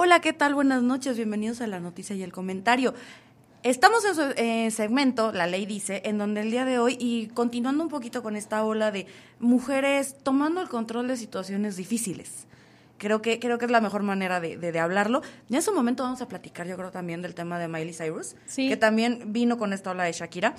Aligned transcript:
Hola, 0.00 0.20
¿qué 0.20 0.32
tal? 0.32 0.54
Buenas 0.54 0.84
noches, 0.84 1.16
bienvenidos 1.16 1.60
a 1.60 1.66
la 1.66 1.80
noticia 1.80 2.14
y 2.14 2.22
el 2.22 2.30
comentario. 2.30 2.94
Estamos 3.64 4.04
en 4.04 4.14
su 4.14 4.22
eh, 4.36 4.70
segmento, 4.70 5.32
la 5.32 5.48
ley 5.48 5.66
dice, 5.66 6.02
en 6.04 6.18
donde 6.18 6.42
el 6.42 6.52
día 6.52 6.64
de 6.64 6.78
hoy, 6.78 6.96
y 7.00 7.26
continuando 7.34 7.82
un 7.82 7.88
poquito 7.88 8.22
con 8.22 8.36
esta 8.36 8.62
ola 8.62 8.92
de 8.92 9.08
mujeres 9.40 10.14
tomando 10.22 10.60
el 10.60 10.68
control 10.68 11.08
de 11.08 11.16
situaciones 11.16 11.76
difíciles. 11.76 12.46
Creo 12.96 13.22
que, 13.22 13.40
creo 13.40 13.58
que 13.58 13.64
es 13.64 13.72
la 13.72 13.80
mejor 13.80 14.04
manera 14.04 14.38
de, 14.38 14.56
de, 14.56 14.78
hablarlo. 14.78 15.20
Ya 15.48 15.56
en 15.56 15.62
su 15.64 15.74
momento 15.74 16.04
vamos 16.04 16.22
a 16.22 16.28
platicar, 16.28 16.68
yo 16.68 16.76
creo, 16.76 16.92
también 16.92 17.20
del 17.20 17.34
tema 17.34 17.58
de 17.58 17.66
Miley 17.66 17.92
Cyrus, 17.92 18.36
que 18.54 18.76
también 18.76 19.32
vino 19.32 19.58
con 19.58 19.72
esta 19.72 19.90
ola 19.90 20.04
de 20.04 20.12
Shakira. 20.12 20.54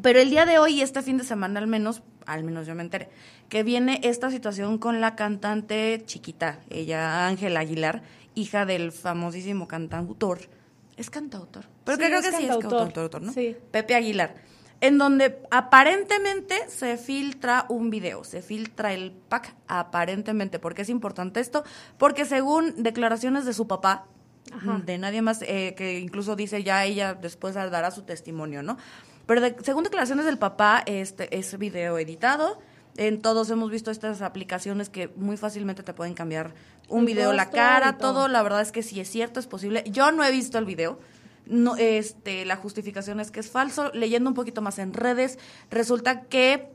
Pero 0.00 0.20
el 0.20 0.30
día 0.30 0.46
de 0.46 0.60
hoy, 0.60 0.80
este 0.80 1.02
fin 1.02 1.18
de 1.18 1.24
semana 1.24 1.58
al 1.58 1.66
menos, 1.66 2.02
al 2.24 2.44
menos 2.44 2.68
yo 2.68 2.76
me 2.76 2.82
enteré, 2.82 3.08
que 3.48 3.64
viene 3.64 4.00
esta 4.04 4.30
situación 4.30 4.78
con 4.78 5.00
la 5.00 5.16
cantante 5.16 6.02
chiquita, 6.04 6.60
ella 6.70 7.26
Ángela 7.26 7.60
Aguilar, 7.60 8.02
hija 8.34 8.66
del 8.66 8.92
famosísimo 8.92 9.68
cantautor. 9.68 10.40
¿Es 10.96 11.10
cantautor? 11.10 11.64
Pero 11.84 11.98
creo 11.98 12.22
que 12.22 12.32
sí 12.32 12.44
es 12.44 12.56
cantautor, 12.56 13.22
¿no? 13.22 13.32
Sí. 13.32 13.56
Pepe 13.70 13.94
Aguilar. 13.94 14.34
En 14.80 14.98
donde 14.98 15.40
aparentemente 15.50 16.68
se 16.68 16.98
filtra 16.98 17.66
un 17.68 17.90
video, 17.90 18.24
se 18.24 18.42
filtra 18.42 18.92
el 18.92 19.12
pack 19.12 19.54
aparentemente. 19.66 20.58
¿Por 20.58 20.74
qué 20.74 20.82
es 20.82 20.88
importante 20.88 21.40
esto? 21.40 21.64
Porque 21.96 22.24
según 22.24 22.82
declaraciones 22.82 23.44
de 23.44 23.54
su 23.54 23.66
papá, 23.66 24.06
de 24.84 24.98
nadie 24.98 25.22
más, 25.22 25.42
eh, 25.42 25.74
que 25.76 25.98
incluso 25.98 26.36
dice 26.36 26.62
ya 26.62 26.84
ella 26.84 27.14
después 27.14 27.54
dará 27.54 27.90
su 27.90 28.02
testimonio, 28.02 28.62
¿no? 28.62 28.76
Pero 29.26 29.40
según 29.62 29.84
declaraciones 29.84 30.26
del 30.26 30.38
papá, 30.38 30.82
este 30.86 31.34
es 31.36 31.56
video 31.58 31.98
editado, 31.98 32.60
en 32.96 33.20
todos 33.20 33.50
hemos 33.50 33.70
visto 33.70 33.90
estas 33.90 34.22
aplicaciones 34.22 34.88
que 34.88 35.08
muy 35.16 35.36
fácilmente 35.36 35.82
te 35.82 35.94
pueden 35.94 36.14
cambiar 36.14 36.54
un 36.88 37.04
video, 37.04 37.32
la 37.32 37.50
cara, 37.50 37.98
todo. 37.98 38.28
La 38.28 38.42
verdad 38.42 38.60
es 38.60 38.72
que 38.72 38.82
si 38.82 39.00
es 39.00 39.08
cierto, 39.10 39.40
es 39.40 39.46
posible. 39.46 39.84
Yo 39.86 40.12
no 40.12 40.24
he 40.24 40.30
visto 40.30 40.58
el 40.58 40.64
video. 40.64 40.98
No, 41.46 41.76
este, 41.76 42.44
la 42.44 42.56
justificación 42.56 43.20
es 43.20 43.30
que 43.30 43.40
es 43.40 43.50
falso. 43.50 43.90
Leyendo 43.92 44.30
un 44.30 44.34
poquito 44.34 44.62
más 44.62 44.78
en 44.78 44.92
redes, 44.92 45.38
resulta 45.70 46.22
que 46.22 46.70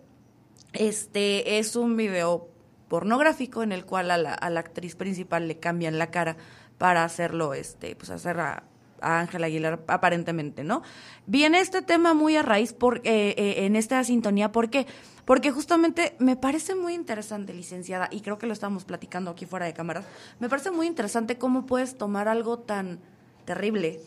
este 0.73 1.59
es 1.59 1.75
un 1.75 1.95
video 1.95 2.49
pornográfico 2.87 3.63
en 3.63 3.71
el 3.71 3.85
cual 3.85 4.11
a 4.11 4.17
la, 4.17 4.33
a 4.33 4.49
la 4.49 4.59
actriz 4.59 4.95
principal 4.95 5.47
le 5.47 5.59
cambian 5.59 5.97
la 5.97 6.11
cara 6.11 6.37
para 6.77 7.03
hacerlo, 7.03 7.53
este, 7.53 7.95
pues 7.95 8.09
hacer 8.09 8.39
a, 8.39 8.63
Ángela 9.01 9.47
Aguilar 9.47 9.83
aparentemente, 9.87 10.63
¿no? 10.63 10.81
Viene 11.25 11.59
este 11.59 11.81
tema 11.81 12.13
muy 12.13 12.35
a 12.35 12.41
raíz 12.41 12.73
por, 12.73 12.97
eh, 12.99 13.35
eh, 13.37 13.65
en 13.65 13.75
esta 13.75 14.03
sintonía, 14.03 14.51
¿por 14.51 14.69
qué? 14.69 14.87
Porque 15.25 15.51
justamente 15.51 16.15
me 16.19 16.35
parece 16.35 16.75
muy 16.75 16.93
interesante, 16.93 17.53
licenciada, 17.53 18.09
y 18.11 18.21
creo 18.21 18.37
que 18.37 18.47
lo 18.47 18.53
estamos 18.53 18.85
platicando 18.85 19.31
aquí 19.31 19.45
fuera 19.45 19.65
de 19.65 19.73
cámaras, 19.73 20.05
me 20.39 20.49
parece 20.49 20.71
muy 20.71 20.87
interesante 20.87 21.37
cómo 21.37 21.65
puedes 21.65 21.97
tomar 21.97 22.27
algo 22.27 22.59
tan 22.59 22.99
terrible, 23.45 23.99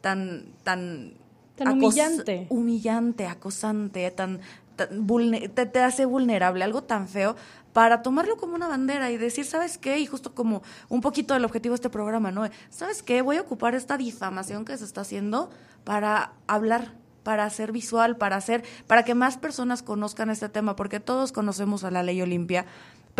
tan, 0.00 0.46
tan, 0.62 1.14
tan 1.56 1.72
humillante. 1.72 2.46
Humillante, 2.50 3.26
acosante, 3.26 4.10
tan, 4.10 4.40
te, 4.86 5.66
te, 5.66 5.80
hace 5.80 6.04
vulnerable, 6.04 6.64
algo 6.64 6.82
tan 6.82 7.08
feo, 7.08 7.36
para 7.72 8.02
tomarlo 8.02 8.36
como 8.36 8.54
una 8.54 8.68
bandera 8.68 9.10
y 9.10 9.16
decir, 9.16 9.44
¿sabes 9.44 9.78
qué? 9.78 9.98
Y 9.98 10.06
justo 10.06 10.34
como 10.34 10.62
un 10.88 11.00
poquito 11.00 11.34
del 11.34 11.44
objetivo 11.44 11.72
de 11.72 11.76
este 11.76 11.90
programa, 11.90 12.30
¿no? 12.30 12.48
¿Sabes 12.70 13.02
qué? 13.02 13.22
Voy 13.22 13.36
a 13.36 13.42
ocupar 13.42 13.74
esta 13.74 13.96
difamación 13.96 14.64
que 14.64 14.76
se 14.76 14.84
está 14.84 15.02
haciendo 15.02 15.50
para 15.84 16.32
hablar 16.46 17.00
para 17.22 17.44
hacer 17.44 17.70
visual, 17.70 18.16
para 18.16 18.36
hacer, 18.36 18.64
para 18.86 19.04
que 19.04 19.14
más 19.14 19.36
personas 19.36 19.82
conozcan 19.82 20.30
este 20.30 20.48
tema, 20.48 20.74
porque 20.74 21.00
todos 21.00 21.32
conocemos 21.32 21.84
a 21.84 21.90
la 21.90 22.02
ley 22.02 22.20
Olimpia, 22.22 22.66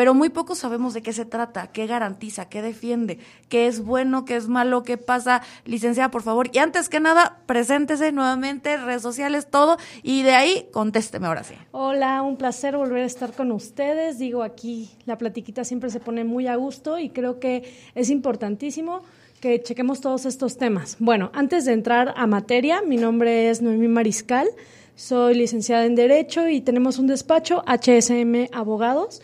pero 0.01 0.15
muy 0.15 0.31
poco 0.31 0.55
sabemos 0.55 0.95
de 0.95 1.03
qué 1.03 1.13
se 1.13 1.27
trata, 1.27 1.67
qué 1.67 1.87
garantiza, 1.87 2.49
qué 2.49 2.63
defiende, 2.63 3.19
qué 3.51 3.67
es 3.67 3.85
bueno, 3.85 4.25
qué 4.25 4.37
es 4.37 4.49
malo, 4.49 4.83
qué 4.83 4.97
pasa. 4.97 5.43
Licenciada, 5.67 6.11
por 6.11 6.23
favor. 6.23 6.49
Y 6.55 6.59
antes 6.59 6.89
que 6.89 7.01
nada, 7.01 7.43
preséntese 7.45 8.11
nuevamente, 8.11 8.79
redes 8.79 9.03
sociales, 9.03 9.49
todo, 9.51 9.77
y 10.03 10.23
de 10.23 10.31
ahí 10.31 10.69
contésteme 10.73 11.27
ahora 11.27 11.45
sí. 11.45 11.53
Hola, 11.73 12.23
un 12.23 12.39
placer 12.39 12.79
volver 12.79 13.03
a 13.03 13.05
estar 13.05 13.35
con 13.35 13.53
ustedes. 13.53 14.19
Digo, 14.19 14.43
aquí 14.43 14.89
la 15.05 15.19
platiquita 15.19 15.65
siempre 15.65 15.91
se 15.91 16.01
pone 16.01 16.25
muy 16.25 16.47
a 16.47 16.57
gusto 16.57 16.99
y 16.99 17.11
creo 17.11 17.39
que 17.39 17.71
es 17.95 18.09
importantísimo 18.09 19.03
que 19.43 19.63
chequemos 19.63 20.01
todos 20.01 20.25
estos 20.25 20.57
temas. 20.57 20.97
Bueno, 20.99 21.31
antes 21.35 21.67
de 21.67 21.75
entrar 21.75 22.15
a 22.17 22.27
materia, 22.27 22.81
mi 22.81 22.97
nombre 22.97 23.51
es 23.51 23.61
Noemí 23.61 23.89
Mariscal, 23.89 24.49
soy 24.97 25.35
licenciada 25.35 25.85
en 25.85 25.95
Derecho 25.95 26.49
y 26.49 26.63
tenemos 26.63 26.99
un 26.99 27.07
despacho 27.07 27.63
HSM 27.67 28.49
Abogados. 28.51 29.21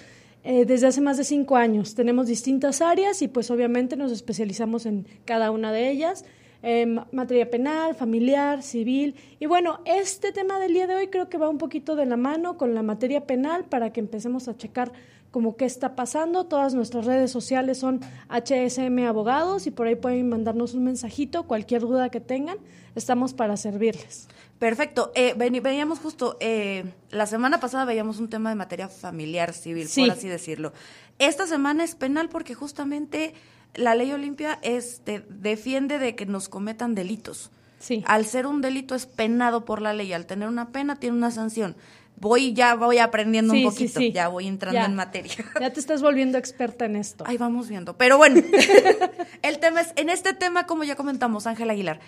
Eh, 0.48 0.64
desde 0.64 0.86
hace 0.86 1.00
más 1.00 1.16
de 1.16 1.24
cinco 1.24 1.56
años 1.56 1.96
tenemos 1.96 2.28
distintas 2.28 2.80
áreas 2.80 3.20
y 3.20 3.26
pues 3.26 3.50
obviamente 3.50 3.96
nos 3.96 4.12
especializamos 4.12 4.86
en 4.86 5.04
cada 5.24 5.50
una 5.50 5.72
de 5.72 5.90
ellas, 5.90 6.24
en 6.62 7.00
materia 7.10 7.50
penal, 7.50 7.96
familiar, 7.96 8.62
civil. 8.62 9.16
Y 9.40 9.46
bueno, 9.46 9.80
este 9.86 10.30
tema 10.30 10.60
del 10.60 10.72
día 10.72 10.86
de 10.86 10.94
hoy 10.94 11.08
creo 11.08 11.28
que 11.28 11.36
va 11.36 11.48
un 11.48 11.58
poquito 11.58 11.96
de 11.96 12.06
la 12.06 12.16
mano 12.16 12.56
con 12.56 12.76
la 12.76 12.84
materia 12.84 13.26
penal 13.26 13.64
para 13.64 13.92
que 13.92 13.98
empecemos 13.98 14.46
a 14.46 14.56
checar 14.56 14.92
como 15.36 15.54
qué 15.58 15.66
está 15.66 15.94
pasando. 15.94 16.47
Todas 16.47 16.72
nuestras 16.72 17.04
redes 17.04 17.30
sociales 17.30 17.76
son 17.76 18.00
HSM 18.30 19.06
Abogados 19.06 19.66
y 19.66 19.70
por 19.70 19.86
ahí 19.86 19.94
pueden 19.94 20.30
mandarnos 20.30 20.72
un 20.72 20.84
mensajito, 20.84 21.42
cualquier 21.42 21.82
duda 21.82 22.08
que 22.08 22.22
tengan, 22.22 22.56
estamos 22.94 23.34
para 23.34 23.58
servirles. 23.58 24.28
Perfecto. 24.58 25.12
Eh, 25.14 25.34
veíamos 25.36 25.98
justo, 25.98 26.38
eh, 26.41 26.91
la 27.10 27.26
semana 27.26 27.60
pasada 27.60 27.84
veíamos 27.84 28.19
un 28.19 28.30
tema 28.30 28.48
de 28.48 28.56
materia 28.56 28.88
familiar 28.88 29.52
civil, 29.52 29.86
por 29.94 30.10
así 30.10 30.26
decirlo. 30.26 30.72
Esta 31.19 31.46
semana 31.46 31.84
es 31.84 31.96
penal 31.96 32.30
porque 32.30 32.54
justamente 32.54 33.34
la 33.75 33.94
ley 33.94 34.12
Olimpia 34.12 34.58
este, 34.62 35.22
defiende 35.28 35.98
de 35.98 36.14
que 36.14 36.25
nos 36.25 36.48
cometan 36.48 36.94
delitos. 36.94 37.50
Sí. 37.78 38.02
Al 38.06 38.25
ser 38.25 38.46
un 38.46 38.62
delito 38.62 38.94
es 38.94 39.04
penado 39.04 39.66
por 39.66 39.82
la 39.82 39.92
ley, 39.92 40.14
al 40.14 40.25
tener 40.25 40.48
una 40.48 40.72
pena 40.72 40.96
tiene 40.96 41.14
una 41.14 41.30
sanción 41.30 41.76
voy 42.16 42.53
ya 42.53 42.75
voy 42.75 42.99
aprendiendo 42.99 43.53
un 43.53 43.62
poquito, 43.62 44.00
ya 44.00 44.28
voy 44.28 44.47
entrando 44.47 44.81
en 44.81 44.94
materia. 44.94 45.34
Ya 45.60 45.72
te 45.72 45.81
estás 45.81 46.03
volviendo 46.03 46.38
experta 46.38 46.84
en 46.84 46.97
esto. 46.97 47.25
Ahí 47.27 47.37
vamos 47.37 47.69
viendo. 47.69 47.97
Pero 47.97 48.19
bueno, 48.19 48.43
el 49.43 49.59
tema 49.59 49.81
es, 49.81 49.93
en 49.97 50.09
este 50.09 50.32
tema, 50.32 50.66
como 50.66 50.84
ya 50.84 50.97
comentamos, 50.97 51.47
Ángel 51.47 51.71
Aguilar, 51.71 52.00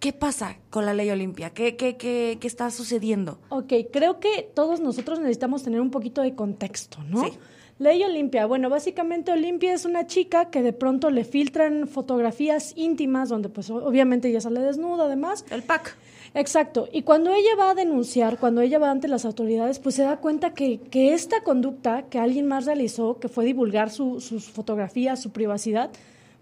¿qué 0.00 0.12
pasa 0.12 0.56
con 0.70 0.86
la 0.86 0.94
ley 0.94 1.10
Olimpia? 1.10 1.50
¿Qué, 1.50 1.76
qué, 1.76 1.96
qué, 1.96 2.38
qué 2.40 2.46
está 2.46 2.70
sucediendo? 2.70 3.38
Ok, 3.48 3.72
creo 3.92 4.20
que 4.20 4.50
todos 4.54 4.80
nosotros 4.80 5.18
necesitamos 5.20 5.62
tener 5.62 5.80
un 5.80 5.90
poquito 5.90 6.22
de 6.22 6.34
contexto, 6.34 7.02
¿no? 7.04 7.24
Sí. 7.24 7.32
Ley 7.78 8.02
Olimpia. 8.02 8.46
Bueno, 8.46 8.70
básicamente 8.70 9.32
Olimpia 9.32 9.74
es 9.74 9.84
una 9.84 10.06
chica 10.06 10.46
que 10.50 10.62
de 10.62 10.72
pronto 10.72 11.10
le 11.10 11.24
filtran 11.24 11.86
fotografías 11.86 12.72
íntimas 12.74 13.28
donde 13.28 13.50
pues 13.50 13.68
obviamente 13.68 14.28
ella 14.28 14.40
sale 14.40 14.60
desnuda 14.60 15.04
además. 15.04 15.44
El 15.50 15.62
pack. 15.62 15.94
Exacto. 16.36 16.86
Y 16.92 17.00
cuando 17.00 17.32
ella 17.32 17.56
va 17.58 17.70
a 17.70 17.74
denunciar, 17.74 18.38
cuando 18.38 18.60
ella 18.60 18.78
va 18.78 18.90
ante 18.90 19.08
las 19.08 19.24
autoridades, 19.24 19.78
pues 19.78 19.94
se 19.94 20.02
da 20.02 20.18
cuenta 20.18 20.52
que, 20.52 20.80
que 20.80 21.14
esta 21.14 21.40
conducta 21.42 22.02
que 22.10 22.18
alguien 22.18 22.46
más 22.46 22.66
realizó, 22.66 23.18
que 23.18 23.30
fue 23.30 23.46
divulgar 23.46 23.88
su, 23.88 24.20
sus 24.20 24.44
fotografías, 24.50 25.18
su 25.18 25.30
privacidad, 25.30 25.90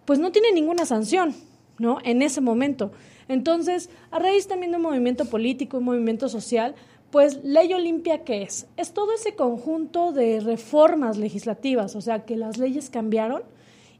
pues 0.05 0.19
no 0.19 0.32
tiene 0.32 0.50
ninguna 0.50 0.84
sanción, 0.84 1.32
¿no? 1.78 1.99
En 2.03 2.22
ese 2.22 2.41
momento. 2.41 2.91
Entonces, 3.28 3.88
a 4.10 4.19
raíz 4.19 4.49
también 4.49 4.72
de 4.72 4.78
un 4.78 4.82
movimiento 4.82 5.27
político, 5.27 5.78
un 5.78 5.84
movimiento 5.84 6.28
social, 6.28 6.75
pues 7.12 7.44
Ley 7.44 7.72
Olimpia, 7.72 8.25
¿qué 8.25 8.43
es? 8.43 8.66
Es 8.76 8.94
todo 8.94 9.12
ese 9.12 9.37
conjunto 9.37 10.11
de 10.11 10.41
reformas 10.41 11.19
legislativas, 11.19 11.94
o 11.94 12.00
sea, 12.00 12.25
que 12.25 12.37
las 12.37 12.59
leyes 12.59 12.91
cambiaron 12.91 13.44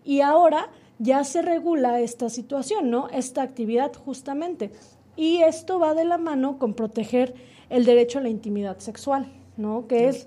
y 0.05 0.23
ahora 0.23 0.71
ya 0.99 1.23
se 1.23 1.41
regula 1.41 2.01
esta 2.01 2.31
situación, 2.31 2.91
¿no? 2.91 3.09
Esta 3.11 3.43
actividad 3.43 3.93
justamente. 3.95 4.73
Y 5.17 5.43
esto 5.43 5.79
va 5.79 5.95
de 5.95 6.05
la 6.05 6.19
mano 6.19 6.59
con 6.59 6.75
proteger 6.75 7.35
el 7.71 7.85
derecho 7.85 8.19
a 8.19 8.23
la 8.23 8.29
intimidad 8.29 8.79
sexual, 8.79 9.33
¿no? 9.57 9.87
Que 9.87 10.09
es, 10.09 10.27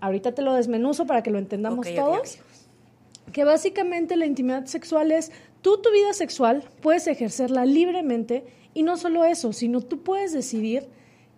ahorita 0.00 0.32
te 0.32 0.42
lo 0.42 0.54
desmenuzo 0.54 1.06
para 1.06 1.22
que 1.22 1.30
lo 1.30 1.38
entendamos 1.38 1.86
todos, 1.94 2.38
que 3.32 3.44
básicamente 3.44 4.16
la 4.16 4.26
intimidad 4.26 4.66
sexual 4.66 5.12
es 5.12 5.32
tú 5.60 5.80
tu 5.82 5.90
vida 5.92 6.12
sexual 6.12 6.64
puedes 6.80 7.06
ejercerla 7.06 7.66
libremente 7.66 8.44
y 8.74 8.82
no 8.82 8.96
solo 8.96 9.24
eso, 9.24 9.52
sino 9.52 9.80
tú 9.80 10.02
puedes 10.02 10.32
decidir 10.32 10.88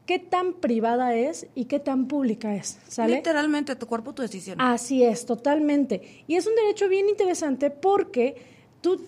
qué 0.07 0.19
tan 0.19 0.55
privada 0.55 1.15
es 1.15 1.47
y 1.55 1.67
qué 1.67 1.79
tan 1.79 2.07
pública 2.09 2.55
es, 2.55 2.79
¿sale? 2.89 3.17
Literalmente 3.17 3.77
tu 3.77 3.87
cuerpo, 3.87 4.13
tu 4.13 4.23
decisión. 4.23 4.61
Así 4.61 5.05
es, 5.05 5.25
totalmente. 5.25 6.25
Y 6.27 6.37
es 6.37 6.47
un 6.47 6.55
derecho 6.57 6.89
bien 6.89 7.09
interesante 7.09 7.71
porque 7.71 8.37
tú 8.81 9.01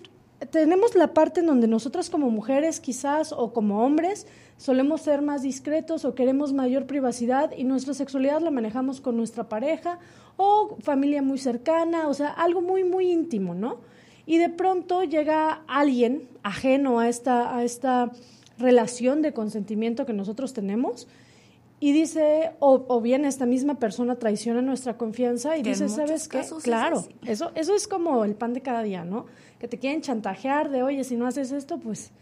tenemos 0.50 0.94
la 0.94 1.14
parte 1.14 1.40
en 1.40 1.46
donde 1.46 1.68
nosotras 1.68 2.10
como 2.10 2.30
mujeres 2.30 2.80
quizás 2.80 3.32
o 3.32 3.52
como 3.52 3.84
hombres 3.84 4.26
solemos 4.56 5.02
ser 5.02 5.22
más 5.22 5.42
discretos 5.42 6.04
o 6.04 6.14
queremos 6.14 6.52
mayor 6.52 6.86
privacidad 6.86 7.52
y 7.56 7.64
nuestra 7.64 7.94
sexualidad 7.94 8.40
la 8.40 8.50
manejamos 8.50 9.00
con 9.00 9.16
nuestra 9.16 9.48
pareja 9.48 9.98
o 10.36 10.76
familia 10.80 11.22
muy 11.22 11.38
cercana, 11.38 12.08
o 12.08 12.14
sea, 12.14 12.28
algo 12.28 12.60
muy, 12.60 12.84
muy 12.84 13.10
íntimo, 13.10 13.54
¿no? 13.54 13.78
Y 14.24 14.38
de 14.38 14.48
pronto 14.48 15.02
llega 15.02 15.62
alguien 15.66 16.28
ajeno 16.42 17.00
a 17.00 17.08
esta, 17.08 17.56
a 17.56 17.64
esta 17.64 18.12
relación 18.58 19.20
de 19.20 19.32
consentimiento 19.32 20.06
que 20.06 20.12
nosotros 20.12 20.52
tenemos 20.52 21.08
y 21.82 21.90
dice, 21.90 22.52
o, 22.60 22.84
o, 22.86 23.00
bien 23.00 23.24
esta 23.24 23.44
misma 23.44 23.74
persona 23.74 24.14
traiciona 24.14 24.62
nuestra 24.62 24.96
confianza 24.96 25.56
y 25.56 25.64
dice, 25.64 25.88
¿sabes 25.88 26.28
qué? 26.28 26.38
es 26.38 26.52
Claro, 26.62 27.04
eso, 27.26 27.50
eso 27.56 27.74
es 27.74 27.88
como 27.88 28.24
el 28.24 28.36
pan 28.36 28.54
de 28.54 28.60
cada 28.60 28.84
día, 28.84 29.04
¿no? 29.04 29.26
Que 29.58 29.66
te 29.66 29.80
quieren 29.80 30.00
chantajear 30.00 30.70
de, 30.70 30.84
oye, 30.84 31.02
si 31.02 31.16
no 31.16 31.26
haces 31.26 31.50
esto, 31.50 31.78
pues 31.78 32.12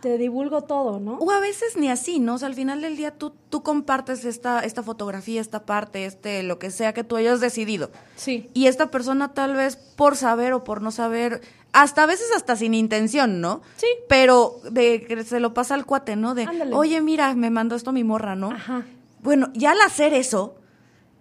te 0.00 0.16
divulgo 0.16 0.62
todo, 0.62 0.98
¿no? 0.98 1.18
O 1.18 1.30
a 1.30 1.40
veces 1.40 1.76
ni 1.76 1.90
así, 1.90 2.20
¿no? 2.20 2.36
O 2.36 2.38
sea, 2.38 2.48
al 2.48 2.54
final 2.54 2.80
del 2.80 2.96
día 2.96 3.10
tú, 3.10 3.34
tú 3.50 3.62
compartes 3.62 4.24
esta, 4.24 4.60
esta 4.60 4.82
fotografía, 4.82 5.42
esta 5.42 5.66
parte, 5.66 6.06
este, 6.06 6.42
lo 6.42 6.58
que 6.58 6.70
sea 6.70 6.94
que 6.94 7.04
tú 7.04 7.16
hayas 7.16 7.38
decidido. 7.38 7.90
Sí. 8.16 8.48
Y 8.54 8.66
esta 8.66 8.90
persona 8.90 9.34
tal 9.34 9.54
vez 9.54 9.76
por 9.76 10.16
saber 10.16 10.54
o 10.54 10.64
por 10.64 10.80
no 10.80 10.90
saber, 10.90 11.42
hasta 11.74 12.04
a 12.04 12.06
veces 12.06 12.28
hasta 12.34 12.56
sin 12.56 12.72
intención, 12.72 13.42
¿no? 13.42 13.60
Sí. 13.76 13.88
Pero 14.08 14.56
de 14.70 15.02
que 15.02 15.22
se 15.22 15.38
lo 15.38 15.52
pasa 15.52 15.74
al 15.74 15.84
cuate, 15.84 16.16
¿no? 16.16 16.34
De, 16.34 16.44
Ándale. 16.44 16.74
oye, 16.74 17.02
mira, 17.02 17.34
me 17.34 17.50
mandó 17.50 17.76
esto 17.76 17.92
mi 17.92 18.04
morra, 18.04 18.36
¿no? 18.36 18.52
Ajá. 18.52 18.86
Bueno, 19.22 19.50
ya 19.54 19.70
al 19.72 19.80
hacer 19.80 20.12
eso, 20.14 20.56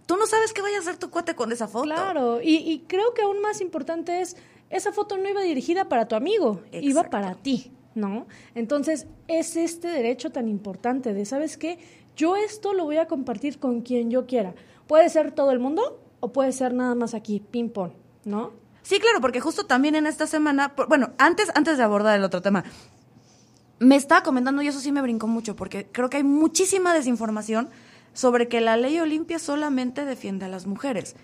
tú 0.05 0.17
no 0.17 0.25
sabes 0.25 0.53
qué 0.53 0.61
vaya 0.61 0.77
a 0.77 0.81
hacer 0.81 0.97
tu 0.97 1.09
cuate 1.09 1.35
con 1.35 1.51
esa 1.51 1.67
foto. 1.67 1.83
Claro, 1.85 2.41
y, 2.41 2.55
y 2.57 2.79
creo 2.87 3.13
que 3.13 3.21
aún 3.21 3.41
más 3.41 3.61
importante 3.61 4.21
es, 4.21 4.35
esa 4.69 4.91
foto 4.91 5.17
no 5.17 5.29
iba 5.29 5.41
dirigida 5.41 5.87
para 5.87 6.07
tu 6.07 6.15
amigo, 6.15 6.61
iba 6.71 7.03
para 7.09 7.35
ti, 7.35 7.71
¿no? 7.95 8.25
Entonces, 8.55 9.07
es 9.27 9.55
este 9.55 9.87
derecho 9.87 10.31
tan 10.31 10.47
importante 10.47 11.13
de, 11.13 11.25
¿sabes 11.25 11.57
qué? 11.57 11.77
Yo 12.15 12.35
esto 12.35 12.73
lo 12.73 12.85
voy 12.85 12.97
a 12.97 13.07
compartir 13.07 13.59
con 13.59 13.81
quien 13.81 14.09
yo 14.11 14.25
quiera. 14.25 14.53
Puede 14.87 15.07
ser 15.09 15.31
todo 15.31 15.51
el 15.51 15.59
mundo 15.59 16.01
o 16.19 16.31
puede 16.33 16.51
ser 16.51 16.73
nada 16.73 16.95
más 16.95 17.13
aquí, 17.13 17.39
ping-pong, 17.51 17.91
¿no? 18.25 18.51
Sí, 18.81 18.99
claro, 18.99 19.21
porque 19.21 19.39
justo 19.39 19.65
también 19.65 19.95
en 19.95 20.07
esta 20.07 20.25
semana, 20.25 20.75
por- 20.75 20.87
bueno, 20.87 21.11
antes, 21.19 21.49
antes 21.55 21.77
de 21.77 21.83
abordar 21.83 22.17
el 22.17 22.23
otro 22.23 22.41
tema, 22.41 22.63
me 23.79 23.95
estaba 23.95 24.23
comentando 24.23 24.61
y 24.61 24.67
eso 24.67 24.79
sí 24.79 24.91
me 24.91 25.01
brincó 25.01 25.27
mucho, 25.27 25.55
porque 25.55 25.87
creo 25.91 26.09
que 26.09 26.17
hay 26.17 26.23
muchísima 26.23 26.93
desinformación 26.93 27.69
sobre 28.13 28.47
que 28.47 28.61
la 28.61 28.77
ley 28.77 28.99
Olimpia 28.99 29.39
solamente 29.39 30.05
defiende 30.05 30.45
a 30.45 30.49
las 30.49 30.67
mujeres. 30.67 31.15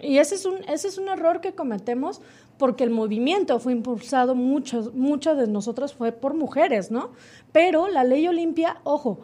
Y 0.00 0.18
ese 0.18 0.34
es 0.34 0.46
un, 0.46 0.56
ese 0.68 0.88
es 0.88 0.98
un 0.98 1.08
error 1.08 1.40
que 1.40 1.54
cometemos 1.54 2.20
porque 2.58 2.84
el 2.84 2.90
movimiento 2.90 3.58
fue 3.58 3.72
impulsado, 3.72 4.34
muchos, 4.34 4.94
muchas 4.94 5.36
de 5.36 5.46
nosotras 5.46 5.94
fue 5.94 6.12
por 6.12 6.34
mujeres, 6.34 6.90
¿no? 6.90 7.12
Pero 7.52 7.88
la 7.88 8.04
ley 8.04 8.26
Olimpia, 8.28 8.80
ojo, 8.84 9.20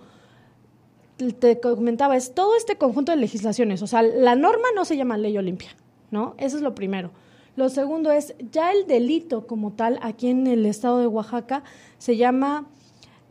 te 1.38 1.60
comentaba, 1.60 2.16
es 2.16 2.34
todo 2.34 2.56
este 2.56 2.76
conjunto 2.76 3.12
de 3.12 3.18
legislaciones. 3.18 3.82
O 3.82 3.86
sea, 3.86 4.02
la 4.02 4.34
norma 4.34 4.68
no 4.74 4.84
se 4.84 4.96
llama 4.96 5.18
ley 5.18 5.36
Olimpia, 5.36 5.70
¿no? 6.10 6.34
Eso 6.38 6.56
es 6.56 6.62
lo 6.62 6.74
primero. 6.74 7.10
Lo 7.56 7.68
segundo 7.68 8.10
es, 8.10 8.34
ya 8.52 8.72
el 8.72 8.86
delito 8.86 9.46
como 9.46 9.72
tal, 9.72 9.98
aquí 10.02 10.28
en 10.28 10.46
el 10.46 10.64
estado 10.66 10.98
de 10.98 11.06
Oaxaca, 11.06 11.62
se 11.98 12.16
llama 12.16 12.66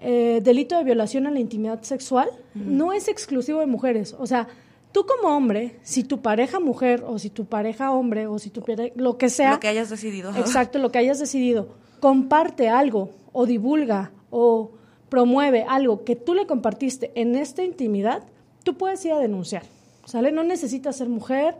eh, 0.01 0.39
delito 0.43 0.77
de 0.77 0.83
violación 0.83 1.27
a 1.27 1.31
la 1.31 1.39
intimidad 1.39 1.81
sexual. 1.83 2.29
No 2.55 2.93
es 2.93 3.07
exclusivo 3.07 3.59
de 3.59 3.65
mujeres. 3.65 4.15
O 4.19 4.25
sea, 4.27 4.47
tú 4.91 5.05
como 5.05 5.35
hombre, 5.35 5.75
si 5.83 6.03
tu 6.03 6.21
pareja 6.21 6.59
mujer 6.59 7.03
o 7.07 7.19
si 7.19 7.29
tu 7.29 7.45
pareja 7.45 7.91
hombre 7.91 8.27
o 8.27 8.39
si 8.39 8.49
tu 8.49 8.61
pare- 8.61 8.93
lo 8.95 9.17
que 9.17 9.29
sea, 9.29 9.51
Lo 9.53 9.59
que 9.59 9.67
hayas 9.67 9.89
decidido. 9.89 10.31
Exacto, 10.35 10.79
lo 10.79 10.91
que 10.91 10.99
hayas 10.99 11.19
decidido. 11.19 11.67
Comparte 11.99 12.69
algo 12.69 13.09
o 13.33 13.45
divulga 13.45 14.11
o 14.29 14.71
promueve 15.09 15.65
algo 15.67 16.03
que 16.03 16.15
tú 16.15 16.33
le 16.33 16.45
compartiste 16.45 17.11
en 17.15 17.35
esta 17.35 17.63
intimidad, 17.63 18.23
tú 18.63 18.75
puedes 18.77 19.03
ir 19.05 19.11
a 19.13 19.19
denunciar. 19.19 19.63
¿Sale? 20.05 20.31
No 20.31 20.43
necesitas 20.43 20.95
ser 20.97 21.09
mujer, 21.09 21.55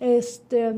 este 0.00 0.74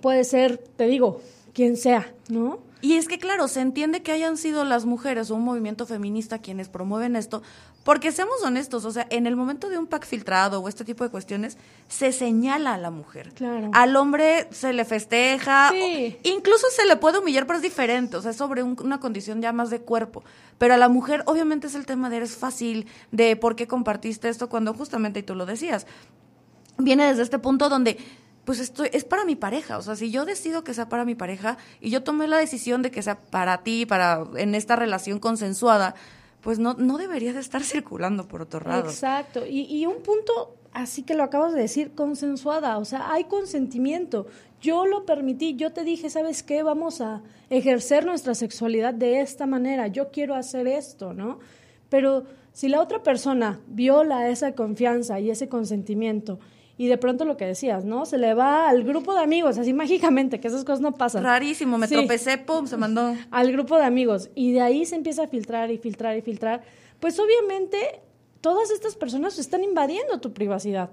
puede 0.00 0.24
ser, 0.24 0.58
te 0.58 0.86
digo, 0.86 1.20
quien 1.52 1.76
sea, 1.76 2.12
¿no? 2.28 2.58
Y 2.82 2.94
es 2.96 3.08
que, 3.08 3.18
claro, 3.18 3.46
se 3.48 3.60
entiende 3.60 4.02
que 4.02 4.12
hayan 4.12 4.36
sido 4.36 4.64
las 4.64 4.86
mujeres 4.86 5.30
o 5.30 5.34
un 5.34 5.42
movimiento 5.44 5.86
feminista 5.86 6.38
quienes 6.38 6.68
promueven 6.68 7.14
esto, 7.16 7.42
porque 7.84 8.12
seamos 8.12 8.42
honestos, 8.42 8.84
o 8.84 8.90
sea, 8.90 9.06
en 9.10 9.26
el 9.26 9.36
momento 9.36 9.68
de 9.68 9.78
un 9.78 9.86
pack 9.86 10.06
filtrado 10.06 10.60
o 10.60 10.68
este 10.68 10.84
tipo 10.84 11.02
de 11.04 11.10
cuestiones, 11.10 11.56
se 11.88 12.12
señala 12.12 12.74
a 12.74 12.78
la 12.78 12.90
mujer. 12.90 13.32
Claro. 13.34 13.70
Al 13.72 13.96
hombre 13.96 14.48
se 14.50 14.72
le 14.72 14.84
festeja, 14.84 15.70
Sí. 15.70 16.16
o- 16.24 16.28
incluso 16.28 16.66
se 16.74 16.86
le 16.86 16.96
puede 16.96 17.18
humillar, 17.18 17.46
pero 17.46 17.56
es 17.58 17.62
diferente, 17.62 18.16
o 18.16 18.22
sea, 18.22 18.30
es 18.30 18.36
sobre 18.36 18.62
un- 18.62 18.76
una 18.82 19.00
condición 19.00 19.40
ya 19.42 19.52
más 19.52 19.70
de 19.70 19.80
cuerpo. 19.80 20.24
Pero 20.58 20.74
a 20.74 20.76
la 20.76 20.88
mujer, 20.88 21.22
obviamente, 21.26 21.66
es 21.66 21.74
el 21.74 21.86
tema 21.86 22.08
de 22.10 22.18
eres 22.18 22.36
fácil, 22.36 22.86
de 23.12 23.36
por 23.36 23.56
qué 23.56 23.66
compartiste 23.66 24.28
esto, 24.28 24.48
cuando 24.48 24.72
justamente, 24.74 25.20
y 25.20 25.22
tú 25.22 25.34
lo 25.34 25.46
decías, 25.46 25.86
viene 26.78 27.06
desde 27.06 27.22
este 27.22 27.38
punto 27.38 27.68
donde 27.68 27.98
pues 28.50 28.58
esto 28.58 28.82
es 28.82 29.04
para 29.04 29.24
mi 29.24 29.36
pareja, 29.36 29.78
o 29.78 29.82
sea, 29.82 29.94
si 29.94 30.10
yo 30.10 30.24
decido 30.24 30.64
que 30.64 30.74
sea 30.74 30.88
para 30.88 31.04
mi 31.04 31.14
pareja 31.14 31.56
y 31.80 31.90
yo 31.90 32.02
tomé 32.02 32.26
la 32.26 32.36
decisión 32.36 32.82
de 32.82 32.90
que 32.90 33.00
sea 33.00 33.20
para 33.20 33.62
ti, 33.62 33.86
para 33.86 34.24
en 34.34 34.56
esta 34.56 34.74
relación 34.74 35.20
consensuada, 35.20 35.94
pues 36.40 36.58
no 36.58 36.74
no 36.74 36.98
debería 36.98 37.32
de 37.32 37.38
estar 37.38 37.62
circulando 37.62 38.26
por 38.26 38.42
otro 38.42 38.68
lado. 38.68 38.90
Exacto. 38.90 39.46
Y, 39.46 39.72
y 39.72 39.86
un 39.86 40.02
punto, 40.02 40.56
así 40.72 41.04
que 41.04 41.14
lo 41.14 41.22
acabas 41.22 41.54
de 41.54 41.60
decir, 41.60 41.92
consensuada. 41.94 42.78
O 42.78 42.84
sea, 42.84 43.12
hay 43.12 43.22
consentimiento. 43.26 44.26
Yo 44.60 44.84
lo 44.84 45.06
permití, 45.06 45.54
yo 45.54 45.72
te 45.72 45.84
dije, 45.84 46.10
¿sabes 46.10 46.42
qué? 46.42 46.64
Vamos 46.64 47.00
a 47.00 47.22
ejercer 47.50 48.04
nuestra 48.04 48.34
sexualidad 48.34 48.94
de 48.94 49.20
esta 49.20 49.46
manera. 49.46 49.86
Yo 49.86 50.10
quiero 50.10 50.34
hacer 50.34 50.66
esto, 50.66 51.14
¿no? 51.14 51.38
Pero 51.88 52.24
si 52.52 52.66
la 52.66 52.80
otra 52.80 53.04
persona 53.04 53.60
viola 53.68 54.28
esa 54.28 54.56
confianza 54.56 55.20
y 55.20 55.30
ese 55.30 55.48
consentimiento, 55.48 56.40
y 56.80 56.86
de 56.86 56.96
pronto 56.96 57.26
lo 57.26 57.36
que 57.36 57.44
decías, 57.44 57.84
¿no? 57.84 58.06
Se 58.06 58.16
le 58.16 58.32
va 58.32 58.66
al 58.70 58.84
grupo 58.84 59.12
de 59.12 59.20
amigos, 59.20 59.58
así 59.58 59.74
mágicamente, 59.74 60.40
que 60.40 60.48
esas 60.48 60.64
cosas 60.64 60.80
no 60.80 60.94
pasan. 60.94 61.22
Rarísimo, 61.22 61.76
me 61.76 61.86
Sí. 61.86 61.94
tropecé, 61.94 62.38
pum, 62.38 62.66
se 62.66 62.78
mandó. 62.78 63.14
al 63.30 63.52
grupo 63.52 63.76
de 63.76 63.84
amigos 63.84 64.30
y 64.34 64.52
de 64.52 64.62
ahí 64.62 64.86
se 64.86 64.96
empieza 64.96 65.24
a 65.24 65.26
filtrar 65.28 65.70
y 65.70 65.76
filtrar 65.76 66.16
y 66.16 66.22
filtrar, 66.22 66.62
pues 66.98 67.20
obviamente 67.20 67.76
todas 68.40 68.70
estas 68.70 68.96
personas 68.96 69.38
están 69.38 69.62
invadiendo 69.62 70.20
tu 70.20 70.32
privacidad, 70.32 70.88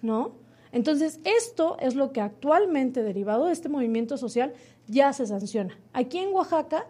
¿no? 0.00 0.36
Entonces, 0.70 1.18
esto 1.24 1.76
es 1.80 1.96
lo 1.96 2.12
que 2.12 2.20
actualmente, 2.20 3.02
derivado 3.02 3.46
de 3.46 3.52
este 3.52 3.68
movimiento 3.68 4.16
social, 4.18 4.52
ya 4.86 5.12
se 5.12 5.26
sanciona. 5.26 5.76
Aquí 5.92 6.18
en 6.18 6.32
Oaxaca, 6.32 6.86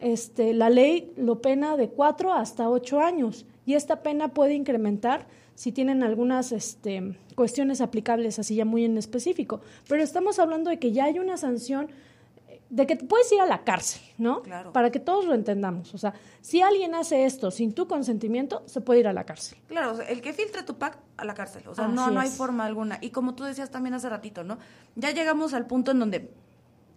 este, 0.00 0.54
la 0.54 0.70
ley 0.70 1.12
lo 1.16 1.40
pena 1.40 1.76
de 1.76 1.88
cuatro 1.88 2.32
hasta 2.32 2.68
ocho 2.68 2.98
años 2.98 3.46
y 3.66 3.74
esta 3.74 4.02
pena 4.02 4.28
puede 4.28 4.54
incrementar 4.54 5.26
si 5.54 5.72
tienen 5.72 6.02
algunas 6.02 6.52
este, 6.52 7.16
cuestiones 7.34 7.80
aplicables 7.80 8.38
así 8.38 8.54
ya 8.54 8.64
muy 8.64 8.84
en 8.84 8.98
específico. 8.98 9.60
Pero 9.88 10.02
estamos 10.02 10.38
hablando 10.38 10.70
de 10.70 10.78
que 10.78 10.92
ya 10.92 11.04
hay 11.04 11.18
una 11.18 11.36
sanción 11.36 11.88
de 12.72 12.86
que 12.86 12.96
puedes 12.96 13.30
ir 13.30 13.40
a 13.40 13.44
la 13.44 13.64
cárcel, 13.64 14.00
¿no? 14.16 14.40
Claro. 14.40 14.72
Para 14.72 14.90
que 14.90 14.98
todos 14.98 15.26
lo 15.26 15.34
entendamos. 15.34 15.92
O 15.92 15.98
sea, 15.98 16.14
si 16.40 16.62
alguien 16.62 16.94
hace 16.94 17.26
esto 17.26 17.50
sin 17.50 17.74
tu 17.74 17.86
consentimiento, 17.86 18.62
se 18.64 18.80
puede 18.80 19.00
ir 19.00 19.08
a 19.08 19.12
la 19.12 19.24
cárcel. 19.24 19.58
Claro, 19.68 19.92
o 19.92 19.96
sea, 19.96 20.08
el 20.08 20.22
que 20.22 20.32
filtre 20.32 20.62
tu 20.62 20.78
pack 20.78 20.98
a 21.18 21.26
la 21.26 21.34
cárcel, 21.34 21.68
o 21.68 21.74
sea, 21.74 21.86
no, 21.86 22.10
no 22.10 22.18
hay 22.18 22.28
es. 22.28 22.34
forma 22.34 22.64
alguna. 22.64 22.96
Y 23.02 23.10
como 23.10 23.34
tú 23.34 23.44
decías 23.44 23.70
también 23.70 23.92
hace 23.92 24.08
ratito, 24.08 24.42
¿no? 24.42 24.56
Ya 24.96 25.10
llegamos 25.10 25.52
al 25.52 25.66
punto 25.66 25.90
en 25.90 25.98
donde 25.98 26.30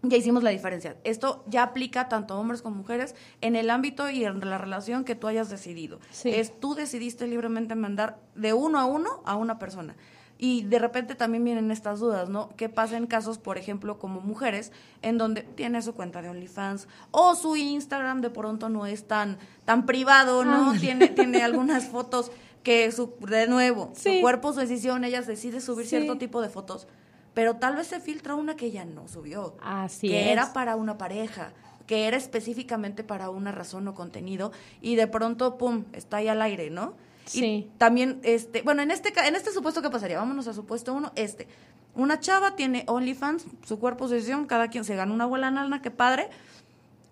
ya 0.09 0.17
hicimos 0.17 0.43
la 0.43 0.49
diferencia. 0.49 0.95
Esto 1.03 1.43
ya 1.47 1.63
aplica 1.63 2.09
tanto 2.09 2.33
a 2.33 2.37
hombres 2.37 2.61
como 2.61 2.75
mujeres 2.75 3.15
en 3.41 3.55
el 3.55 3.69
ámbito 3.69 4.09
y 4.09 4.25
en 4.25 4.39
la 4.49 4.57
relación 4.57 5.03
que 5.03 5.15
tú 5.15 5.27
hayas 5.27 5.49
decidido. 5.49 5.99
Sí. 6.11 6.29
Es 6.29 6.59
tú 6.59 6.75
decidiste 6.75 7.27
libremente 7.27 7.75
mandar 7.75 8.19
de 8.35 8.53
uno 8.53 8.79
a 8.79 8.85
uno 8.85 9.21
a 9.25 9.35
una 9.35 9.59
persona. 9.59 9.95
Y 10.37 10.63
de 10.63 10.79
repente 10.79 11.15
también 11.15 11.45
vienen 11.45 11.71
estas 11.71 12.01
dudas, 12.01 12.27
¿no? 12.27 12.49
¿Qué 12.57 12.67
pasa 12.67 12.97
en 12.97 13.07
casos, 13.07 13.37
por 13.37 13.57
ejemplo, 13.57 13.99
como 13.99 14.19
mujeres, 14.19 14.73
en 15.01 15.17
donde 15.17 15.43
tiene 15.43 15.81
su 15.81 15.93
cuenta 15.93 16.21
de 16.21 16.27
OnlyFans 16.27 16.89
o 17.11 17.35
su 17.35 17.55
Instagram 17.55 18.19
de 18.19 18.29
pronto 18.29 18.67
no 18.67 18.85
es 18.85 19.07
tan, 19.07 19.37
tan 19.63 19.85
privado, 19.85 20.43
¿no? 20.43 20.55
Ándale. 20.71 20.79
Tiene, 20.81 21.07
tiene 21.07 21.41
algunas 21.41 21.85
fotos 21.87 22.31
que, 22.63 22.91
su, 22.91 23.13
de 23.21 23.47
nuevo, 23.47 23.91
Sí. 23.95 24.15
su 24.17 24.21
cuerpo, 24.21 24.51
su 24.51 24.59
decisión, 24.59 25.05
ella 25.05 25.21
decide 25.21 25.61
subir 25.61 25.85
Sí. 25.85 25.91
cierto 25.91 26.17
tipo 26.17 26.41
de 26.41 26.49
fotos, 26.49 26.87
pero 27.35 27.57
tal 27.57 27.75
vez 27.75 27.85
se 27.85 27.99
filtra 27.99 28.33
una 28.33 28.55
que 28.55 28.65
ella 28.65 28.83
no 28.85 29.07
subió 29.07 29.55
Así 29.61 30.07
que 30.09 30.21
es. 30.23 30.27
era 30.31 30.51
para 30.53 30.75
una 30.75 30.97
pareja, 30.97 31.51
que 31.85 32.07
era 32.07 32.17
específicamente 32.17 33.03
para 33.03 33.29
una 33.29 33.51
razón 33.51 33.87
o 33.87 33.93
contenido, 33.93 34.51
y 34.81 34.95
de 34.95 35.05
pronto, 35.05 35.57
pum, 35.59 35.83
está 35.93 36.17
ahí 36.17 36.27
al 36.27 36.41
aire, 36.41 36.71
¿no? 36.71 36.95
Y 37.27 37.29
Sí. 37.29 37.71
también, 37.77 38.19
este, 38.23 38.61
bueno, 38.63 38.81
en 38.81 38.89
este, 38.91 39.13
en 39.27 39.35
este 39.35 39.51
supuesto, 39.51 39.81
¿qué 39.83 39.89
pasaría? 39.91 40.17
Vámonos 40.17 40.47
a 40.47 40.53
supuesto 40.53 40.93
uno, 40.93 41.11
este. 41.15 41.47
Una 41.93 42.19
chava 42.19 42.55
tiene 42.55 42.83
OnlyFans, 42.87 43.45
su 43.65 43.79
cuerpo, 43.79 44.07
su 44.07 44.13
decisión, 44.15 44.45
cada 44.47 44.67
quien 44.69 44.83
se 44.83 44.95
gana 44.95 45.13
una 45.13 45.25
buena 45.25 45.49
nalna, 45.51 45.81
qué 45.81 45.91
padre. 45.91 46.29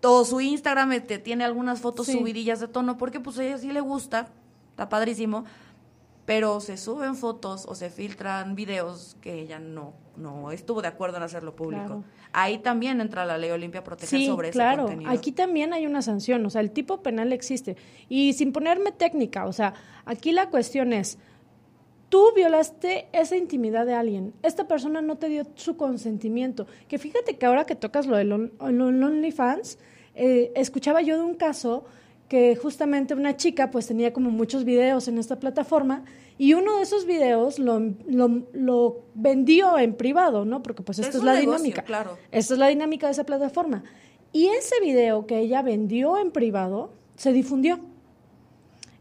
O 0.02 0.24
su 0.24 0.40
Instagram 0.40 0.92
este, 0.92 1.18
tiene 1.18 1.44
algunas 1.44 1.80
fotos 1.80 2.06
Sí. 2.06 2.12
subidillas 2.12 2.60
de 2.60 2.68
tono, 2.68 2.98
porque 2.98 3.20
pues 3.20 3.38
a 3.38 3.44
ella 3.44 3.56
sí 3.58 3.72
le 3.72 3.80
gusta, 3.80 4.28
está 4.70 4.88
padrísimo, 4.90 5.44
pero 6.26 6.60
se 6.60 6.76
suben 6.76 7.16
fotos 7.16 7.66
o 7.68 7.74
se 7.74 7.90
filtran 7.90 8.54
videos 8.54 9.16
que 9.20 9.40
ella 9.40 9.58
no, 9.58 9.92
no 10.16 10.50
estuvo 10.52 10.80
de 10.80 10.88
acuerdo 10.88 11.18
en 11.18 11.22
hacerlo 11.22 11.54
público. 11.54 11.84
Claro. 11.84 12.04
Ahí 12.32 12.58
también 12.58 13.00
entra 13.00 13.24
la 13.26 13.36
ley 13.38 13.50
Olimpia 13.50 13.80
a 13.80 13.84
proteger 13.84 14.18
Sí, 14.18 14.26
sobre 14.26 14.50
claro. 14.50 14.82
ese 14.84 14.92
contenido. 14.94 15.10
Aquí 15.10 15.32
también 15.32 15.72
hay 15.72 15.86
una 15.86 16.00
sanción, 16.02 16.44
o 16.46 16.50
sea, 16.50 16.62
el 16.62 16.70
tipo 16.70 17.02
penal 17.02 17.32
existe. 17.32 17.76
Y 18.08 18.32
sin 18.32 18.52
ponerme 18.52 18.90
técnica, 18.92 19.44
o 19.46 19.52
sea, 19.52 19.74
aquí 20.06 20.32
la 20.32 20.48
cuestión 20.50 20.92
es, 20.94 21.18
tú 22.08 22.24
violaste 22.34 23.08
esa 23.12 23.36
intimidad 23.36 23.84
de 23.86 23.94
alguien, 23.94 24.34
esta 24.42 24.66
persona 24.66 25.02
no 25.02 25.16
te 25.18 25.28
dio 25.28 25.44
su 25.56 25.76
consentimiento. 25.76 26.66
Que 26.88 26.98
fíjate 26.98 27.36
que 27.36 27.44
ahora 27.46 27.64
que 27.66 27.74
tocas 27.74 28.06
lo 28.06 28.16
del 28.16 28.32
on- 28.32 28.52
lo- 28.60 28.88
el 28.88 29.02
OnlyFans, 29.02 29.78
eh, 30.14 30.52
escuchaba 30.54 31.02
yo 31.02 31.16
de 31.18 31.24
un 31.24 31.34
caso 31.34 31.84
que 32.28 32.56
justamente 32.56 33.14
una 33.14 33.36
chica 33.36 33.70
pues 33.70 33.86
tenía 33.86 34.12
como 34.12 34.30
muchos 34.30 34.64
videos 34.64 35.08
en 35.08 35.18
esta 35.18 35.38
plataforma 35.38 36.04
y 36.36 36.54
uno 36.54 36.78
de 36.78 36.82
esos 36.82 37.06
videos 37.06 37.58
lo, 37.58 37.80
lo, 38.08 39.04
vendió 39.14 39.78
en 39.78 39.94
privado, 39.94 40.44
¿no? 40.44 40.62
Porque 40.62 40.82
pues 40.82 40.98
esta 40.98 41.18
es, 41.18 41.22
la 41.22 41.34
dinámica. 41.34 41.82
Claro. 41.82 42.18
Esta 42.32 42.54
es 42.54 42.58
la 42.58 42.68
dinámica 42.68 43.06
de 43.06 43.12
esa 43.12 43.24
plataforma. 43.24 43.84
Y 44.32 44.48
ese 44.48 44.80
video 44.80 45.26
que 45.26 45.38
ella 45.38 45.62
vendió 45.62 46.18
en 46.18 46.32
privado 46.32 46.92
se 47.14 47.32
difundió. 47.32 47.78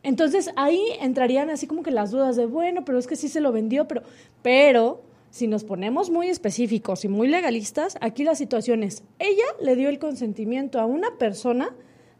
Entonces 0.04 0.52
ahí 0.58 0.84
entrarían 1.00 1.50
así 1.50 1.66
como 1.66 1.82
que 1.82 1.92
las 1.92 2.12
dudas 2.12 2.36
de, 2.36 2.46
bueno, 2.46 2.86
pero 2.86 3.00
es 3.00 3.08
que 3.08 3.16
sí 3.16 3.30
se 3.30 3.40
lo 3.40 3.52
vendió, 3.52 3.88
pero, 3.88 4.04
pero 4.44 5.02
si 5.32 5.48
nos 5.48 5.64
ponemos 5.64 6.12
muy 6.12 6.28
específicos 6.28 7.04
y 7.06 7.08
muy 7.08 7.28
legalistas, 7.28 7.98
aquí 8.02 8.24
la 8.24 8.36
situación 8.36 8.84
es, 8.84 9.02
ella 9.18 9.46
le 9.60 9.76
dio 9.76 9.90
el 9.90 9.98
consentimiento 9.98 10.80
a 10.80 10.86
una 10.86 11.18
persona 11.18 11.74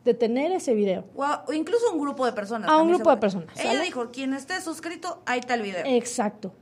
de 0.06 0.14
tener 0.14 0.52
ese 0.52 0.74
video. 0.74 1.06
O, 1.16 1.54
incluso 1.54 1.92
un 1.92 2.00
grupo 2.00 2.26
de 2.26 2.34
personas. 2.34 2.70
A 2.70 2.78
un 2.78 2.90
grupo 2.90 3.10
de 3.10 3.18
personas. 3.18 3.58
Ella 3.60 3.82
dijo, 3.82 4.12
quien 4.12 4.34
esté 4.34 4.60
suscrito, 4.62 5.22
ahí 5.26 5.40
está 5.40 5.56
el 5.56 5.62
video. 5.62 5.84
Exacto. 5.86 6.54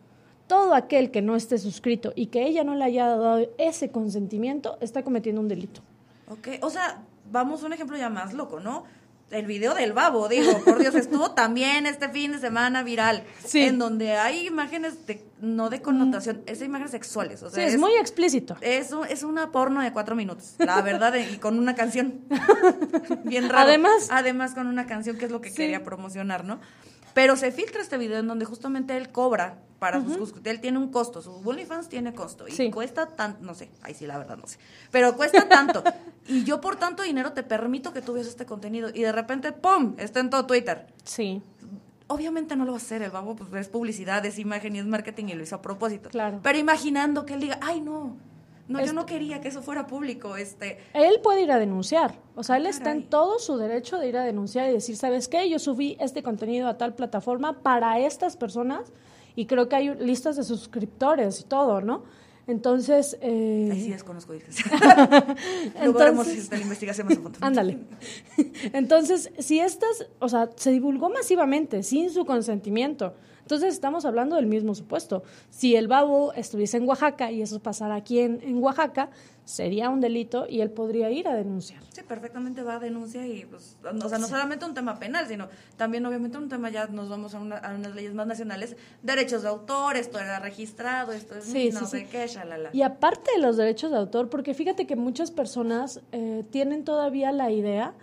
Todo 0.48 0.74
aquel 0.76 1.12
que 1.12 1.22
no 1.22 1.36
esté 1.36 1.58
suscrito 1.58 2.12
y 2.16 2.28
que 2.28 2.46
ella 2.46 2.64
no 2.64 2.76
le 2.76 2.84
haya 2.84 3.08
dado 3.08 3.48
ese 3.58 3.90
consentimiento 3.90 4.78
está 4.82 5.04
cometiendo 5.04 5.42
un 5.42 5.48
delito. 5.48 5.82
Ok, 6.28 6.50
o 6.62 6.70
sea, 6.70 7.04
vamos 7.32 7.64
a 7.64 7.66
un 7.68 7.74
ejemplo 7.74 7.98
ya 7.98 8.10
más 8.10 8.34
loco, 8.34 8.60
¿no? 8.60 8.84
El 9.32 9.46
video 9.46 9.74
del 9.74 9.94
babo, 9.94 10.28
digo, 10.28 10.62
por 10.64 10.80
Dios, 10.80 10.94
estuvo 10.96 11.32
también 11.32 11.86
este 11.86 12.10
fin 12.10 12.34
de 12.34 12.40
semana 12.40 12.84
viral, 12.84 13.24
sí. 13.46 13.62
en 13.62 13.80
donde 13.80 14.14
hay 14.18 14.48
imágenes 14.48 15.06
de, 15.08 15.24
no 15.40 15.70
de 15.70 15.82
connotación, 15.82 16.44
es 16.46 16.62
imágenes 16.62 16.92
sexuales. 16.92 17.42
O 17.44 17.50
sea, 17.50 17.64
sí, 17.64 17.74
es, 17.74 17.80
muy 17.80 17.94
explícito. 17.94 18.58
Es, 18.62 18.92
es 19.10 19.24
una 19.24 19.52
porno 19.52 19.82
de 19.82 19.92
cuatro 19.94 20.16
minutos, 20.16 20.56
la 20.60 20.82
verdad, 20.82 21.16
y 21.16 21.38
con 21.38 21.58
una 21.58 21.76
canción 21.76 22.22
bien 23.24 23.50
rara. 23.50 23.64
Además. 23.64 24.08
Además, 24.12 24.54
con 24.54 24.68
una 24.68 24.86
canción 24.86 25.18
que 25.18 25.26
es 25.26 25.32
lo 25.32 25.42
que 25.42 25.54
quería 25.54 25.84
promocionar, 25.84 26.44
¿no? 26.44 26.60
Pero 27.14 27.36
se 27.36 27.52
filtra 27.52 27.82
este 27.82 27.98
video 27.98 28.20
en 28.20 28.28
donde 28.28 28.46
justamente 28.46 28.96
él 28.98 29.12
cobra 29.12 29.58
para 29.82 30.00
sus 30.00 30.32
Él 30.44 30.62
tiene 30.62 30.78
un 30.78 30.92
costo, 30.92 31.24
su 31.24 31.32
OnlyFans 31.44 31.90
tiene 31.90 32.14
costo 32.14 32.46
y 32.48 32.70
cuesta 32.70 33.08
tanto, 33.08 33.44
no 33.44 33.56
sé, 33.56 33.72
ahí 33.82 33.96
sí 33.96 34.06
la 34.06 34.20
verdad 34.20 34.38
no 34.38 34.46
sé, 34.46 34.60
pero 34.92 35.16
cuesta 35.16 35.50
tanto. 35.50 35.84
y 36.28 36.44
yo 36.44 36.62
por 36.62 36.76
tanto 36.76 37.02
dinero 37.02 37.34
te 37.34 37.42
permito 37.42 37.92
que 37.92 38.04
tú 38.04 38.14
veas 38.14 38.28
este 38.28 38.46
contenido 38.46 38.92
y 38.94 39.02
de 39.02 39.12
repente, 39.12 39.52
¡pum!, 39.54 39.96
está 39.98 40.20
en 40.20 40.30
todo 40.30 40.46
Twitter. 40.46 40.86
Sí. 41.04 41.42
Obviamente 42.06 42.56
no 42.56 42.64
lo 42.64 42.74
va 42.74 42.78
a 42.78 42.82
hacer, 42.82 43.02
el 43.02 43.10
babo 43.10 43.36
pues 43.36 43.52
es 43.54 43.70
publicidad, 43.70 44.24
es 44.24 44.38
imagen 44.38 44.76
y 44.76 44.80
es 44.80 44.86
marketing 44.86 45.26
y 45.30 45.34
lo 45.34 45.42
hizo 45.42 45.56
a 45.56 45.64
propósito. 45.64 46.12
Claro. 46.12 46.42
Pero 46.44 46.60
imaginando 46.60 47.26
que 47.26 47.34
él 47.34 47.40
diga, 47.40 47.58
ay 47.60 47.82
no, 47.82 48.18
no, 48.72 48.86
yo 48.86 48.94
no 48.94 49.06
quería 49.06 49.42
que 49.42 49.50
eso 49.50 49.62
fuera 49.62 49.88
público. 49.88 50.36
Este. 50.36 50.80
Él 50.94 51.20
puede 51.22 51.42
ir 51.42 51.52
a 51.52 51.58
denunciar. 51.58 52.20
O 52.36 52.44
sea, 52.44 52.58
él 52.58 52.66
está 52.66 52.92
en 52.92 53.10
todo 53.10 53.40
su 53.40 53.58
derecho 53.58 53.98
de 53.98 54.08
ir 54.10 54.18
a 54.18 54.24
denunciar 54.24 54.70
y 54.70 54.74
decir, 54.74 54.96
¿sabes 54.96 55.28
qué? 55.28 55.50
Yo 55.50 55.60
subí 55.60 55.98
este 56.00 56.24
contenido 56.24 56.68
a 56.68 56.78
tal 56.78 56.96
plataforma 56.96 57.62
para 57.62 58.00
estas 58.00 58.38
personas 58.38 58.92
y 59.36 59.46
creo 59.46 59.70
que 59.70 59.76
hay 59.76 59.96
listas 59.96 60.36
de 60.36 60.44
suscriptores 60.44 61.42
y 61.42 61.44
todo, 61.44 61.82
¿no? 61.82 62.04
Entonces... 62.48 63.18
Eh... 63.22 63.70
Ahí 63.72 63.82
sí 63.82 63.92
desconozco. 63.92 64.34
Entonces, 65.76 66.52
la 66.52 66.58
investigación 66.58 67.08
más 67.08 67.18
a 67.18 67.22
fondo. 67.22 67.40
Ándale. 67.42 67.80
Entonces, 68.74 69.32
si 69.40 69.60
estas, 69.60 70.08
o 70.20 70.28
sea, 70.28 70.50
se 70.56 70.72
divulgó 70.72 71.10
masivamente, 71.10 71.84
sin 71.84 72.10
su 72.10 72.26
consentimiento, 72.26 73.14
entonces 73.52 73.74
estamos 73.74 74.06
hablando 74.06 74.38
del 74.38 74.46
mismo 74.46 74.74
supuesto. 74.74 75.24
Si 75.50 75.76
el 75.76 75.90
babo 75.90 76.32
estuviese 76.32 76.78
en 76.78 76.88
Oaxaca 76.88 77.32
y 77.32 77.42
eso 77.42 77.60
pasara 77.60 77.96
aquí 77.96 78.20
en, 78.20 78.40
en 78.44 78.64
Oaxaca, 78.64 79.10
sería 79.44 79.90
un 79.90 80.00
delito 80.00 80.46
y 80.48 80.62
él 80.62 80.72
podría 80.72 81.12
ir 81.12 81.28
a 81.28 81.36
denunciar. 81.36 81.84
Sí, 81.92 82.02
perfectamente 82.08 82.64
va 82.64 82.76
a 82.76 82.80
denuncia 82.80 83.28
y, 83.28 83.44
pues, 83.44 83.76
o 83.84 84.08
sea, 84.08 84.20
no 84.20 84.28
solamente 84.30 84.64
un 84.64 84.74
tema 84.74 84.98
penal, 85.00 85.28
sino 85.28 85.50
también 85.76 86.06
obviamente 86.06 86.38
un 86.38 86.48
tema 86.48 86.70
ya 86.70 86.88
nos 86.88 87.10
vamos 87.10 87.36
a, 87.36 87.42
unas 87.42 87.94
leyes 87.94 88.14
más 88.14 88.26
nacionales, 88.26 88.78
derechos 89.04 89.42
de 89.42 89.50
autor, 89.50 89.98
esto 89.98 90.18
era 90.18 90.40
registrado, 90.40 91.12
esto 91.12 91.36
es 91.36 91.44
sí, 91.44 91.72
no 91.74 91.86
sé 91.86 92.08
qué, 92.08 92.26
shalala. 92.28 92.70
Y 92.72 92.84
aparte 92.84 93.32
de 93.36 93.42
los 93.42 93.58
derechos 93.58 93.92
de 93.92 93.98
autor, 93.98 94.30
porque 94.30 94.54
fíjate 94.54 94.88
que 94.88 94.96
muchas 94.96 95.30
personas 95.30 96.00
eh, 96.14 96.46
tienen 96.52 96.86
todavía 96.86 97.34
la 97.34 97.52
idea 97.52 97.96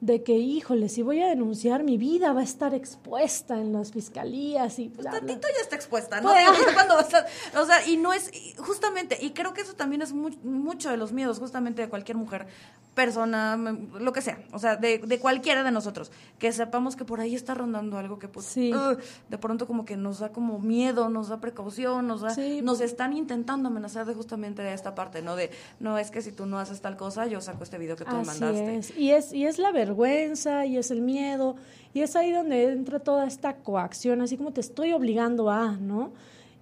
de 0.00 0.22
que, 0.22 0.34
híjole, 0.34 0.88
si 0.88 1.02
voy 1.02 1.22
a 1.22 1.28
denunciar, 1.28 1.82
mi 1.82 1.96
vida 1.96 2.32
va 2.32 2.40
a 2.40 2.44
estar 2.44 2.74
expuesta 2.74 3.58
en 3.58 3.72
las 3.72 3.92
fiscalías 3.92 4.78
y... 4.78 4.88
Pues 4.90 5.06
tantito 5.06 5.48
ya 5.56 5.62
está 5.62 5.76
expuesta, 5.76 6.20
¿no? 6.20 6.30
Pues, 6.30 6.46
cuando 6.74 6.96
o 6.98 7.66
sea, 7.66 7.86
y 7.86 7.96
no 7.96 8.12
es, 8.12 8.30
justamente, 8.58 9.18
y 9.20 9.30
creo 9.30 9.54
que 9.54 9.62
eso 9.62 9.74
también 9.74 10.02
es 10.02 10.12
mucho 10.12 10.90
de 10.90 10.96
los 10.96 11.12
miedos, 11.12 11.38
justamente 11.38 11.82
de 11.82 11.88
cualquier 11.88 12.18
mujer, 12.18 12.46
persona, 12.94 13.56
lo 13.98 14.12
que 14.12 14.22
sea, 14.22 14.38
o 14.52 14.58
sea, 14.58 14.76
de, 14.76 14.98
de 14.98 15.18
cualquiera 15.18 15.64
de 15.64 15.70
nosotros, 15.70 16.12
que 16.38 16.52
sepamos 16.52 16.96
que 16.96 17.04
por 17.04 17.20
ahí 17.20 17.34
está 17.34 17.54
rondando 17.54 17.98
algo 17.98 18.18
que 18.18 18.28
pues, 18.28 18.54
de 18.54 19.38
pronto 19.40 19.66
como 19.66 19.84
que 19.84 19.96
nos 19.96 20.20
da 20.20 20.30
como 20.30 20.58
miedo, 20.58 21.08
nos 21.08 21.28
da 21.28 21.40
precaución, 21.40 22.06
nos 22.06 22.20
da, 22.20 22.34
nos 22.62 22.80
están 22.80 23.12
intentando 23.12 23.68
amenazar 23.68 24.06
de 24.06 24.14
justamente 24.14 24.62
de 24.62 24.72
esta 24.72 24.94
parte, 24.94 25.22
¿no? 25.22 25.36
De, 25.36 25.50
no, 25.80 25.98
es 25.98 26.10
que 26.10 26.22
si 26.22 26.32
tú 26.32 26.46
no 26.46 26.58
haces 26.58 26.80
tal 26.80 26.96
cosa, 26.96 27.26
yo 27.26 27.40
saco 27.40 27.64
este 27.64 27.78
video 27.78 27.96
que 27.96 28.04
tú 28.04 28.14
me 28.14 28.24
mandaste. 28.24 28.76
Es. 28.76 28.96
Y 28.96 29.10
es, 29.10 29.32
y 29.32 29.46
es 29.46 29.58
la 29.58 29.72
vergüenza, 29.72 30.64
y 30.66 30.76
es 30.76 30.90
el 30.90 31.02
miedo, 31.02 31.56
y 31.92 32.02
es 32.02 32.14
ahí 32.16 32.30
donde 32.30 32.70
entra 32.72 33.00
toda 33.00 33.26
esta 33.26 33.56
coacción, 33.56 34.22
así 34.22 34.36
como 34.36 34.52
te 34.52 34.60
estoy 34.60 34.92
obligando 34.92 35.50
a, 35.50 35.72
¿no? 35.72 36.12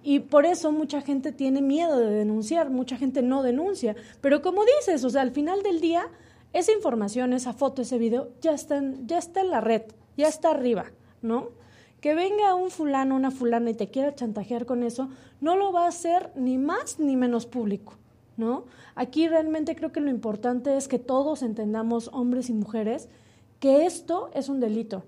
Y 0.03 0.19
por 0.19 0.45
eso 0.45 0.71
mucha 0.71 1.01
gente 1.01 1.31
tiene 1.31 1.61
miedo 1.61 1.97
de 1.97 2.09
denunciar, 2.09 2.69
mucha 2.69 2.97
gente 2.97 3.21
no 3.21 3.41
denuncia. 3.41 3.95
Pero 4.19 4.41
como 4.41 4.63
dices, 4.79 5.03
o 5.05 5.09
sea, 5.09 5.21
al 5.21 5.31
final 5.31 5.63
del 5.63 5.79
día, 5.79 6.07
esa 6.53 6.71
información, 6.71 7.33
esa 7.33 7.53
foto, 7.53 7.81
ese 7.81 7.97
video, 7.97 8.29
ya 8.41 8.53
está 8.53 8.77
en, 8.77 9.07
ya 9.07 9.17
está 9.17 9.41
en 9.41 9.49
la 9.49 9.59
red, 9.59 9.81
ya 10.15 10.27
está 10.27 10.51
arriba, 10.51 10.85
¿no? 11.21 11.49
Que 11.99 12.13
venga 12.13 12.53
un 12.53 12.69
fulano, 12.69 13.15
una 13.15 13.31
fulana 13.31 13.71
y 13.71 13.73
te 13.73 13.89
quiera 13.89 14.13
chantajear 14.13 14.65
con 14.65 14.83
eso, 14.83 15.09
no 15.41 15.55
lo 15.55 15.71
va 15.71 15.85
a 15.85 15.89
hacer 15.89 16.31
ni 16.35 16.57
más 16.57 16.99
ni 16.99 17.15
menos 17.15 17.47
público, 17.47 17.95
¿no? 18.37 18.65
Aquí 18.93 19.27
realmente 19.27 19.75
creo 19.75 19.91
que 19.91 19.99
lo 19.99 20.11
importante 20.11 20.77
es 20.77 20.87
que 20.87 20.99
todos 20.99 21.41
entendamos, 21.41 22.09
hombres 22.13 22.49
y 22.49 22.53
mujeres, 22.53 23.09
que 23.59 23.85
esto 23.85 24.29
es 24.33 24.47
un 24.47 24.59
delito 24.59 25.03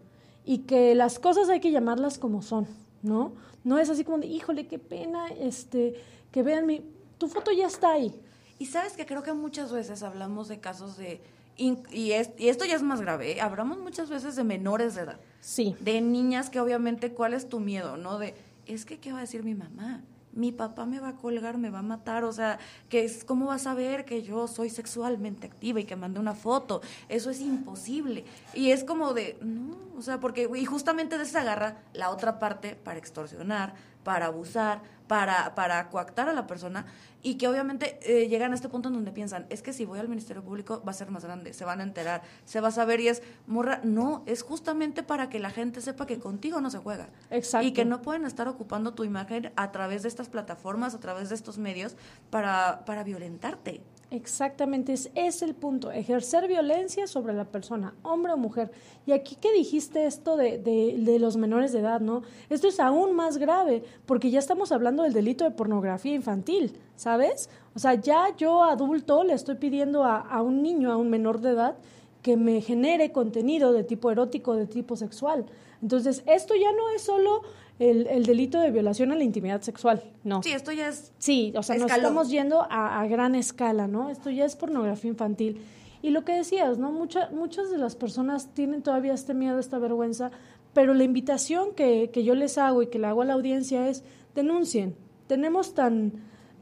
y 0.46 0.60
que 0.60 0.96
las 0.96 1.20
cosas 1.20 1.50
hay 1.50 1.60
que 1.60 1.72
llamarlas 1.72 2.18
como 2.18 2.42
son, 2.42 2.66
¿no? 3.04 3.34
No 3.64 3.78
es 3.78 3.90
así 3.90 4.04
como 4.04 4.18
de, 4.18 4.28
híjole, 4.28 4.68
qué 4.68 4.80
pena, 4.80 5.28
este, 5.28 5.96
que 6.32 6.42
vean 6.42 6.66
mi, 6.66 6.82
tu 7.18 7.28
foto 7.28 7.52
ya 7.52 7.68
está 7.68 7.92
ahí. 7.92 8.20
Y 8.58 8.68
sabes 8.68 8.94
que 8.94 9.06
creo 9.06 9.22
que 9.22 9.34
muchas 9.34 9.72
veces 9.72 10.02
hablamos 10.02 10.48
de 10.48 10.60
casos 10.60 10.98
de, 10.98 11.20
y, 11.58 11.78
y, 11.92 12.12
esto 12.12 12.66
ya 12.66 12.76
es 12.76 12.84
más 12.84 13.02
grave, 13.02 13.34
¿eh? 13.34 13.42
hablamos 13.42 13.78
muchas 13.80 14.10
veces 14.10 14.36
de 14.36 14.44
menores 14.44 14.96
de 14.96 15.02
edad. 15.02 15.20
Sí. 15.40 15.76
De 15.80 16.02
niñas 16.02 16.50
que 16.50 16.60
obviamente, 16.60 17.12
¿cuál 17.12 17.34
es 17.34 17.48
tu 17.48 17.60
miedo? 17.60 17.98
¿No? 17.98 18.20
De, 18.20 18.36
es 18.66 18.86
que, 18.86 19.00
¿qué 19.00 19.12
va 19.12 19.20
a 19.20 19.22
decir 19.22 19.44
mi 19.44 19.56
mamá? 19.56 20.04
mi 20.36 20.52
papá 20.52 20.86
me 20.86 21.00
va 21.00 21.10
a 21.10 21.16
colgar, 21.16 21.58
me 21.58 21.70
va 21.70 21.80
a 21.80 21.82
matar, 21.82 22.26
o 22.26 22.34
sea, 22.34 22.60
que 22.90 23.06
es, 23.06 23.24
¿cómo 23.24 23.48
vas 23.48 23.66
a 23.68 23.74
ver 23.74 24.04
que 24.04 24.22
yo 24.22 24.48
soy 24.48 24.70
sexualmente 24.70 25.48
activa 25.48 25.80
y 25.80 25.86
que 25.86 25.96
mandé 25.96 26.20
una 26.20 26.36
foto? 26.36 26.82
Eso 27.08 27.30
es 27.30 27.40
imposible. 27.40 28.26
Y 28.54 28.72
es 28.72 28.84
como 28.84 29.14
de, 29.14 29.38
no, 29.42 29.78
o 29.98 30.02
sea, 30.02 30.20
porque, 30.20 30.50
y 30.54 30.66
justamente 30.66 31.18
de 31.18 31.26
se 31.26 31.38
agarra 31.38 31.78
la 31.94 32.10
otra 32.10 32.38
parte 32.38 32.76
para 32.76 33.00
extorsionar, 33.00 33.76
para 34.06 34.28
abusar, 34.28 34.82
para, 35.08 35.54
para 35.56 35.90
coactar 35.90 36.30
a 36.30 36.34
la 36.34 36.48
persona 36.48 36.86
y 37.22 37.36
que 37.36 37.48
obviamente 37.48 37.98
eh, 38.04 38.28
llegan 38.28 38.52
a 38.52 38.56
este 38.56 38.70
punto 38.70 38.90
en 38.90 38.94
donde 38.94 39.12
piensan, 39.12 39.48
es 39.50 39.64
que 39.64 39.74
si 39.74 39.84
voy 39.84 39.98
al 39.98 40.08
Ministerio 40.08 40.44
Público 40.44 40.84
va 40.88 40.92
a 40.92 40.94
ser 40.94 41.10
más 41.10 41.26
grande, 41.26 41.54
se 41.54 41.66
van 41.66 41.80
a 41.80 41.84
enterar, 41.84 42.22
se 42.46 42.62
va 42.62 42.68
a 42.68 42.72
saber 42.72 43.00
y 43.00 43.08
es, 43.08 43.24
morra, 43.48 43.82
no, 43.84 44.22
es 44.28 44.44
justamente 44.44 45.02
para 45.02 45.28
que 45.28 45.40
la 45.40 45.50
gente 45.50 45.82
sepa 45.82 46.06
que 46.06 46.20
contigo 46.20 46.62
no 46.62 46.70
se 46.70 46.78
juega. 46.78 47.10
Exacto. 47.32 47.68
Y 47.68 47.74
que 47.74 47.84
no 47.84 48.04
pueden 48.04 48.26
estar 48.26 48.48
ocupando 48.48 48.94
tu 48.94 49.04
imagen 49.04 49.52
a 49.56 49.72
través 49.72 50.04
de 50.04 50.10
estas 50.10 50.30
plataformas, 50.30 50.94
a 50.94 51.00
través 51.00 51.30
de 51.30 51.36
estos 51.36 51.58
medios 51.58 51.96
para, 52.30 52.86
para 52.86 53.04
violentarte. 53.04 53.82
Exactamente, 54.16 54.94
es, 54.94 55.12
es 55.14 55.42
el 55.42 55.54
punto, 55.54 55.92
ejercer 55.92 56.48
violencia 56.48 57.06
sobre 57.06 57.34
la 57.34 57.44
persona, 57.44 57.94
hombre 58.02 58.32
o 58.32 58.38
mujer. 58.38 58.72
Y 59.06 59.12
aquí 59.12 59.36
que 59.36 59.52
dijiste 59.52 60.06
esto 60.06 60.38
de, 60.38 60.58
de, 60.58 60.96
de, 60.98 61.20
los 61.20 61.36
menores 61.36 61.74
de 61.74 61.80
edad, 61.80 62.00
¿no? 62.00 62.22
Esto 62.50 62.70
es 62.70 62.80
aún 62.80 63.14
más 63.14 63.38
grave, 63.38 63.84
porque 64.06 64.32
ya 64.32 64.40
estamos 64.40 64.72
hablando 64.72 65.04
del 65.04 65.12
delito 65.12 65.44
de 65.44 65.52
pornografía 65.52 66.16
infantil, 66.16 66.78
¿sabes? 66.96 67.50
O 67.76 67.80
sea, 67.80 67.96
ya 67.96 68.34
yo 68.38 68.64
adulto 68.64 69.26
le 69.26 69.34
estoy 69.34 69.56
pidiendo 69.56 70.06
a, 70.06 70.20
a 70.22 70.42
un 70.42 70.64
niño, 70.64 70.94
a 70.94 70.96
un 70.96 71.10
menor 71.10 71.42
de 71.42 71.50
edad, 71.50 71.76
que 72.22 72.38
me 72.38 72.62
genere 72.62 73.12
contenido 73.12 73.74
de 73.74 73.84
tipo 73.84 74.12
erótico, 74.12 74.56
de 74.56 74.66
tipo 74.66 74.96
sexual. 74.96 75.46
Entonces, 75.82 76.24
esto 76.26 76.56
ya 76.56 76.72
no 76.72 76.90
es 76.96 77.02
solo 77.02 77.42
el, 77.79 78.08
el, 78.08 78.25
delito 78.25 78.60
de 78.60 78.72
violación 78.72 79.12
a 79.12 79.15
la 79.15 79.24
intimidad 79.24 79.62
sexual, 79.62 80.01
no. 80.24 80.41
Sí, 80.44 80.51
esto 80.51 80.72
ya 80.72 80.88
es... 80.88 81.12
Sí, 81.17 81.53
o 81.55 81.63
sea, 81.63 81.77
nos 81.77 81.91
estamos 81.91 82.29
yendo 82.29 82.62
a, 82.70 83.01
a, 83.01 83.08
gran 83.08 83.36
escala, 83.36 83.88
¿no? 83.88 84.10
Esto 84.10 84.29
ya 84.29 84.46
es 84.46 84.55
pornografía 84.55 85.12
infantil. 85.12 85.62
Y 86.01 86.12
lo 86.12 86.24
que 86.24 86.34
decías, 86.34 86.77
¿no? 86.77 86.91
Mucha, 86.91 87.29
muchas 87.32 87.72
de 87.72 87.77
las 87.77 87.96
personas 87.96 88.53
tienen 88.53 88.82
todavía 88.82 89.13
este 89.13 89.34
miedo, 89.34 89.60
esta 89.60 89.79
vergüenza, 89.79 90.32
pero 90.74 90.94
la 90.94 91.03
invitación 91.03 91.74
que, 91.75 92.12
que 92.13 92.24
yo 92.24 92.36
les 92.36 92.58
hago 92.58 92.82
y 92.82 92.88
que 92.88 93.00
le 93.00 93.08
hago 93.08 93.24
a 93.24 93.25
la 93.25 93.34
audiencia 93.34 93.89
es 93.89 94.03
denuncien. 94.36 94.96
Tenemos 95.27 95.74
tan, 95.74 96.13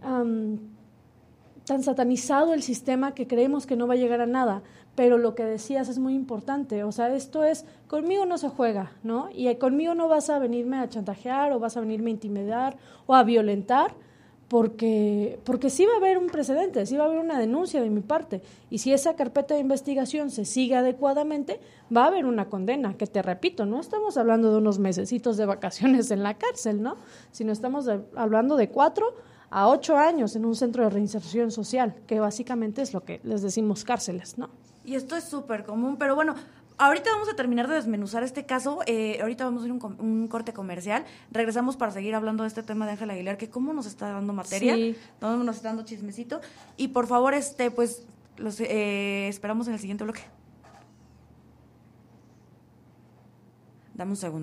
um, 0.03 0.57
tan 1.65 1.83
satanizado 1.83 2.53
el 2.53 2.61
sistema 2.61 3.13
que 3.13 3.27
creemos 3.27 3.65
que 3.65 3.75
no 3.75 3.87
va 3.87 3.93
a 3.93 3.97
llegar 3.97 4.21
a 4.21 4.25
nada. 4.25 4.63
Pero 4.95 5.17
lo 5.17 5.33
que 5.33 5.43
decías 5.43 5.89
es 5.89 5.97
muy 5.97 6.13
importante. 6.13 6.83
O 6.83 6.91
sea, 6.91 7.13
esto 7.15 7.43
es, 7.43 7.65
conmigo 7.87 8.25
no 8.25 8.37
se 8.37 8.49
juega, 8.49 8.91
¿no? 9.01 9.29
Y 9.33 9.53
conmigo 9.55 9.95
no 9.95 10.07
vas 10.07 10.29
a 10.29 10.39
venirme 10.39 10.77
a 10.77 10.89
chantajear 10.89 11.51
o 11.51 11.59
vas 11.59 11.77
a 11.77 11.81
venirme 11.81 12.11
a 12.11 12.13
intimidar 12.13 12.77
o 13.07 13.15
a 13.15 13.23
violentar 13.23 13.95
porque, 14.53 15.39
porque 15.45 15.71
sí 15.71 15.83
va 15.83 15.93
a 15.93 15.97
haber 15.97 16.19
un 16.19 16.27
precedente, 16.27 16.85
sí 16.85 16.95
va 16.95 17.05
a 17.05 17.07
haber 17.07 17.17
una 17.17 17.39
denuncia 17.39 17.81
de 17.81 17.89
mi 17.89 18.01
parte. 18.01 18.43
Y 18.69 18.77
si 18.77 18.93
esa 18.93 19.15
carpeta 19.15 19.55
de 19.55 19.61
investigación 19.61 20.29
se 20.29 20.45
sigue 20.45 20.75
adecuadamente, 20.75 21.59
va 21.95 22.03
a 22.03 22.07
haber 22.09 22.27
una 22.27 22.49
condena, 22.49 22.95
que 22.95 23.07
te 23.07 23.23
repito, 23.23 23.65
no 23.65 23.79
estamos 23.79 24.15
hablando 24.15 24.51
de 24.51 24.57
unos 24.57 24.77
mesecitos 24.77 25.37
de 25.37 25.47
vacaciones 25.47 26.11
en 26.11 26.21
la 26.21 26.35
cárcel, 26.35 26.83
¿no? 26.83 26.97
Sino 27.31 27.51
estamos 27.51 27.89
hablando 28.15 28.55
de 28.55 28.69
cuatro 28.69 29.15
a 29.53 29.67
ocho 29.67 29.97
años 29.97 30.35
en 30.35 30.45
un 30.45 30.55
centro 30.55 30.83
de 30.83 30.89
reinserción 30.89 31.51
social, 31.51 31.93
que 32.07 32.19
básicamente 32.19 32.81
es 32.81 32.91
lo 32.91 33.03
que 33.03 33.21
les 33.23 33.43
decimos 33.43 33.83
cárceles, 33.83 34.35
¿no? 34.35 34.49
Y 34.83 34.95
esto 34.95 35.15
es 35.15 35.25
súper 35.25 35.63
común, 35.63 35.97
pero 35.97 36.15
bueno, 36.15 36.33
ahorita 36.79 37.11
vamos 37.11 37.29
a 37.29 37.35
terminar 37.35 37.67
de 37.67 37.75
desmenuzar 37.75 38.23
este 38.23 38.47
caso. 38.47 38.79
Eh, 38.87 39.19
ahorita 39.21 39.45
vamos 39.45 39.61
a 39.61 39.67
ir 39.67 39.71
un, 39.71 39.95
un 39.99 40.27
corte 40.27 40.53
comercial. 40.53 41.05
Regresamos 41.29 41.77
para 41.77 41.91
seguir 41.91 42.15
hablando 42.15 42.41
de 42.41 42.47
este 42.47 42.63
tema 42.63 42.87
de 42.87 42.93
Ángela 42.93 43.13
Aguilar, 43.13 43.37
que 43.37 43.51
cómo 43.51 43.73
nos 43.73 43.85
está 43.85 44.09
dando 44.09 44.33
materia, 44.33 44.73
sí. 44.73 44.97
nos 45.21 45.55
está 45.55 45.67
dando 45.67 45.83
chismecito. 45.83 46.41
Y 46.75 46.87
por 46.87 47.05
favor, 47.05 47.35
este, 47.35 47.69
pues, 47.69 48.07
los 48.37 48.59
eh, 48.59 49.27
esperamos 49.27 49.67
en 49.67 49.73
el 49.73 49.79
siguiente 49.79 50.03
bloque. 50.03 50.21
Dame 53.93 54.09
un 54.09 54.17
segundo. 54.17 54.42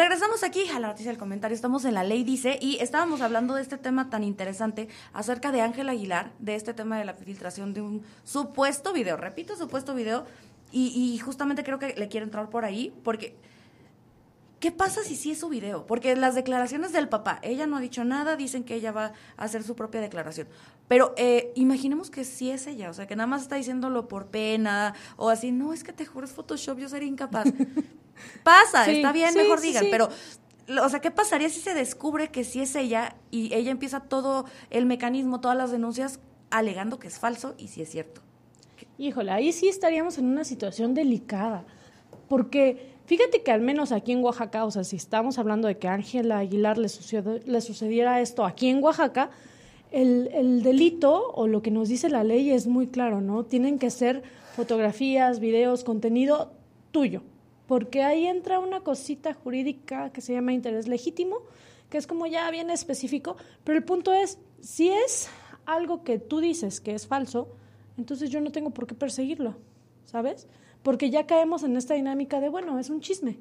Regresamos 0.00 0.42
aquí 0.44 0.66
a 0.70 0.80
la 0.80 0.88
noticia 0.88 1.10
del 1.10 1.18
comentario. 1.18 1.54
Estamos 1.54 1.84
en 1.84 1.92
la 1.92 2.02
ley 2.02 2.24
dice 2.24 2.58
y 2.58 2.78
estábamos 2.78 3.20
hablando 3.20 3.54
de 3.54 3.60
este 3.60 3.76
tema 3.76 4.08
tan 4.08 4.24
interesante 4.24 4.88
acerca 5.12 5.52
de 5.52 5.60
Ángel 5.60 5.90
Aguilar, 5.90 6.32
de 6.38 6.54
este 6.54 6.72
tema 6.72 6.98
de 6.98 7.04
la 7.04 7.12
filtración 7.12 7.74
de 7.74 7.82
un 7.82 8.02
supuesto 8.24 8.94
video. 8.94 9.18
Repito, 9.18 9.56
supuesto 9.56 9.94
video. 9.94 10.24
Y, 10.72 11.18
justamente 11.18 11.64
creo 11.64 11.78
que 11.78 11.94
le 11.98 12.08
quiero 12.08 12.24
entrar 12.24 12.48
por 12.48 12.64
ahí 12.64 12.94
porque 13.04 13.36
¿qué 14.58 14.72
pasa 14.72 15.02
si 15.04 15.16
sí 15.16 15.32
es 15.32 15.40
su 15.40 15.50
video? 15.50 15.84
Porque 15.84 16.16
las 16.16 16.34
declaraciones 16.34 16.92
del 16.92 17.10
papá, 17.10 17.38
ella 17.42 17.66
no 17.66 17.76
ha 17.76 17.80
dicho 17.80 18.02
nada, 18.02 18.36
dicen 18.36 18.64
que 18.64 18.76
ella 18.76 18.92
va 18.92 19.12
a 19.36 19.44
hacer 19.44 19.62
su 19.64 19.76
propia 19.76 20.00
declaración. 20.00 20.48
Pero 20.88 21.12
eh, 21.18 21.52
imaginemos 21.56 22.08
que 22.08 22.24
sí 22.24 22.50
es 22.50 22.66
ella, 22.66 22.88
o 22.88 22.94
sea, 22.94 23.06
que 23.06 23.16
nada 23.16 23.26
más 23.26 23.42
está 23.42 23.56
diciéndolo 23.56 24.08
por 24.08 24.28
pena 24.28 24.94
o 25.18 25.28
así, 25.28 25.52
no, 25.52 25.74
es 25.74 25.84
que 25.84 25.92
te 25.92 26.06
juro 26.06 26.24
es 26.24 26.32
Photoshop, 26.32 26.78
yo 26.78 26.88
sería 26.88 27.06
incapaz. 27.08 27.48
Pasa, 28.42 28.84
sí, 28.84 28.96
está 28.96 29.12
bien, 29.12 29.32
sí, 29.32 29.38
mejor 29.38 29.60
digan, 29.60 29.86
pero 29.90 30.08
o 30.78 30.88
sea, 30.88 31.00
¿qué 31.00 31.10
pasaría 31.10 31.48
si 31.48 31.60
se 31.60 31.74
descubre 31.74 32.28
que 32.28 32.44
sí 32.44 32.60
es 32.60 32.76
ella 32.76 33.16
y 33.30 33.52
ella 33.54 33.70
empieza 33.70 34.00
todo 34.00 34.44
el 34.70 34.86
mecanismo, 34.86 35.40
todas 35.40 35.56
las 35.56 35.72
denuncias 35.72 36.20
alegando 36.50 36.98
que 36.98 37.08
es 37.08 37.18
falso 37.18 37.54
y 37.58 37.68
sí 37.68 37.82
es 37.82 37.90
cierto? 37.90 38.20
Híjole, 38.98 39.32
ahí 39.32 39.52
sí 39.52 39.68
estaríamos 39.68 40.18
en 40.18 40.26
una 40.26 40.44
situación 40.44 40.94
delicada, 40.94 41.64
porque 42.28 42.92
fíjate 43.06 43.42
que 43.42 43.50
al 43.50 43.60
menos 43.60 43.92
aquí 43.92 44.12
en 44.12 44.22
Oaxaca, 44.22 44.64
o 44.64 44.70
sea, 44.70 44.84
si 44.84 44.96
estamos 44.96 45.38
hablando 45.38 45.66
de 45.68 45.78
que 45.78 45.88
a 45.88 45.94
Ángela 45.94 46.38
Aguilar 46.38 46.78
le, 46.78 46.88
sucedió, 46.88 47.40
le 47.44 47.60
sucediera 47.60 48.20
esto 48.20 48.44
aquí 48.44 48.68
en 48.68 48.82
Oaxaca, 48.82 49.30
el, 49.90 50.28
el, 50.32 50.62
delito 50.62 51.32
o 51.32 51.48
lo 51.48 51.62
que 51.62 51.72
nos 51.72 51.88
dice 51.88 52.08
la 52.08 52.22
ley 52.22 52.52
es 52.52 52.68
muy 52.68 52.86
claro, 52.86 53.20
¿no? 53.20 53.44
Tienen 53.44 53.80
que 53.80 53.90
ser 53.90 54.22
fotografías, 54.54 55.40
videos, 55.40 55.82
contenido 55.82 56.52
tuyo 56.92 57.22
porque 57.70 58.02
ahí 58.02 58.26
entra 58.26 58.58
una 58.58 58.80
cosita 58.80 59.32
jurídica 59.32 60.10
que 60.10 60.20
se 60.20 60.32
llama 60.32 60.52
interés 60.52 60.88
legítimo, 60.88 61.42
que 61.88 61.98
es 61.98 62.08
como 62.08 62.26
ya 62.26 62.50
bien 62.50 62.68
específico, 62.68 63.36
pero 63.62 63.78
el 63.78 63.84
punto 63.84 64.12
es, 64.12 64.40
si 64.60 64.88
es 64.88 65.28
algo 65.66 66.02
que 66.02 66.18
tú 66.18 66.40
dices 66.40 66.80
que 66.80 66.96
es 66.96 67.06
falso, 67.06 67.54
entonces 67.96 68.28
yo 68.28 68.40
no 68.40 68.50
tengo 68.50 68.70
por 68.70 68.88
qué 68.88 68.96
perseguirlo, 68.96 69.54
¿sabes? 70.04 70.48
Porque 70.82 71.10
ya 71.10 71.28
caemos 71.28 71.62
en 71.62 71.76
esta 71.76 71.94
dinámica 71.94 72.40
de, 72.40 72.48
bueno, 72.48 72.76
es 72.80 72.90
un 72.90 73.00
chisme, 73.00 73.38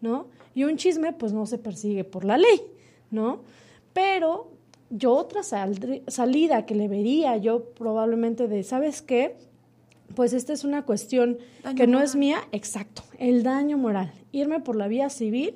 ¿no? 0.00 0.28
Y 0.54 0.64
un 0.64 0.78
chisme 0.78 1.12
pues 1.12 1.34
no 1.34 1.44
se 1.44 1.58
persigue 1.58 2.04
por 2.04 2.24
la 2.24 2.38
ley, 2.38 2.62
¿no? 3.10 3.42
Pero 3.92 4.50
yo 4.88 5.14
otra 5.14 5.42
sal 5.42 6.02
salida 6.06 6.64
que 6.64 6.74
le 6.74 6.88
vería 6.88 7.36
yo 7.36 7.64
probablemente 7.74 8.48
de, 8.48 8.62
¿sabes 8.62 9.02
qué? 9.02 9.36
Pues 10.14 10.32
esta 10.32 10.52
es 10.52 10.64
una 10.64 10.82
cuestión 10.82 11.38
daño 11.62 11.76
que 11.76 11.86
no 11.86 12.00
es 12.00 12.16
mía, 12.16 12.40
exacto, 12.52 13.02
el 13.18 13.42
daño 13.42 13.78
moral, 13.78 14.12
irme 14.32 14.60
por 14.60 14.76
la 14.76 14.88
vía 14.88 15.10
civil 15.10 15.54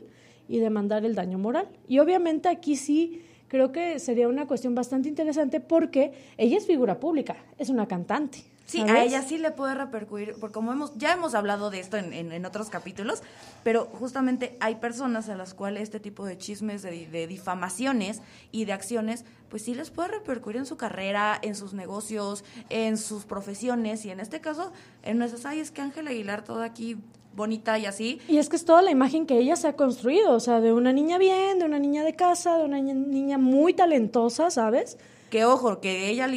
y 0.48 0.58
demandar 0.58 1.04
el 1.04 1.14
daño 1.14 1.38
moral. 1.38 1.68
Y 1.88 1.98
obviamente 1.98 2.48
aquí 2.48 2.76
sí 2.76 3.22
creo 3.48 3.72
que 3.72 3.98
sería 3.98 4.28
una 4.28 4.46
cuestión 4.46 4.74
bastante 4.74 5.08
interesante 5.08 5.60
porque 5.60 6.12
ella 6.38 6.56
es 6.56 6.66
figura 6.66 7.00
pública, 7.00 7.36
es 7.58 7.68
una 7.68 7.86
cantante. 7.86 8.51
Sí, 8.72 8.78
¿sabes? 8.78 8.94
a 8.94 9.04
ella 9.04 9.20
sí 9.20 9.36
le 9.36 9.50
puede 9.50 9.74
repercutir, 9.74 10.34
porque 10.40 10.54
como 10.54 10.72
hemos, 10.72 10.96
ya 10.96 11.12
hemos 11.12 11.34
hablado 11.34 11.68
de 11.68 11.78
esto 11.78 11.98
en, 11.98 12.14
en, 12.14 12.32
en, 12.32 12.46
otros 12.46 12.70
capítulos, 12.70 13.22
pero 13.62 13.84
justamente 13.84 14.56
hay 14.60 14.76
personas 14.76 15.28
a 15.28 15.36
las 15.36 15.52
cuales 15.52 15.82
este 15.82 16.00
tipo 16.00 16.24
de 16.24 16.38
chismes, 16.38 16.80
de, 16.80 17.06
de, 17.06 17.26
difamaciones 17.26 18.22
y 18.50 18.64
de 18.64 18.72
acciones, 18.72 19.26
pues 19.50 19.62
sí 19.62 19.74
les 19.74 19.90
puede 19.90 20.08
repercutir 20.08 20.56
en 20.56 20.64
su 20.64 20.78
carrera, 20.78 21.38
en 21.42 21.54
sus 21.54 21.74
negocios, 21.74 22.44
en 22.70 22.96
sus 22.96 23.26
profesiones, 23.26 24.06
y 24.06 24.10
en 24.10 24.20
este 24.20 24.40
caso, 24.40 24.72
en 25.02 25.18
nuestras, 25.18 25.44
ay, 25.44 25.60
es 25.60 25.70
que 25.70 25.82
Ángela 25.82 26.08
Aguilar, 26.08 26.42
toda 26.42 26.64
aquí 26.64 26.96
bonita 27.34 27.78
y 27.78 27.86
así. 27.86 28.20
Y 28.28 28.38
es 28.38 28.48
que 28.48 28.56
es 28.56 28.64
toda 28.64 28.82
la 28.82 28.90
imagen 28.90 29.26
que 29.26 29.38
ella 29.38 29.56
se 29.56 29.68
ha 29.68 29.76
construido, 29.76 30.32
o 30.32 30.40
sea, 30.40 30.60
de 30.60 30.72
una 30.72 30.92
niña 30.92 31.18
bien, 31.18 31.58
de 31.58 31.64
una 31.64 31.78
niña 31.78 32.04
de 32.04 32.14
casa, 32.14 32.58
de 32.58 32.64
una 32.64 32.80
niña 32.80 33.38
muy 33.38 33.74
talentosa, 33.74 34.50
¿sabes? 34.50 34.98
que 35.32 35.46
ojo, 35.46 35.80
que 35.80 36.10
ella 36.10 36.28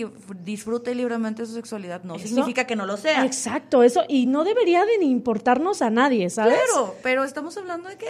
disfrute 0.45 0.95
libremente 0.95 1.45
su 1.45 1.51
sexualidad 1.51 2.03
no 2.05 2.15
eso, 2.15 2.27
significa 2.27 2.65
que 2.65 2.77
no 2.77 2.85
lo 2.85 2.95
sea. 2.95 3.25
Exacto, 3.25 3.83
eso, 3.83 4.05
y 4.07 4.25
no 4.25 4.45
debería 4.45 4.85
de 4.85 5.03
importarnos 5.03 5.81
a 5.81 5.89
nadie, 5.89 6.29
¿sabes? 6.29 6.57
Claro, 6.71 6.95
pero 7.03 7.25
estamos 7.25 7.57
hablando 7.57 7.89
de 7.89 7.97
que 7.97 8.07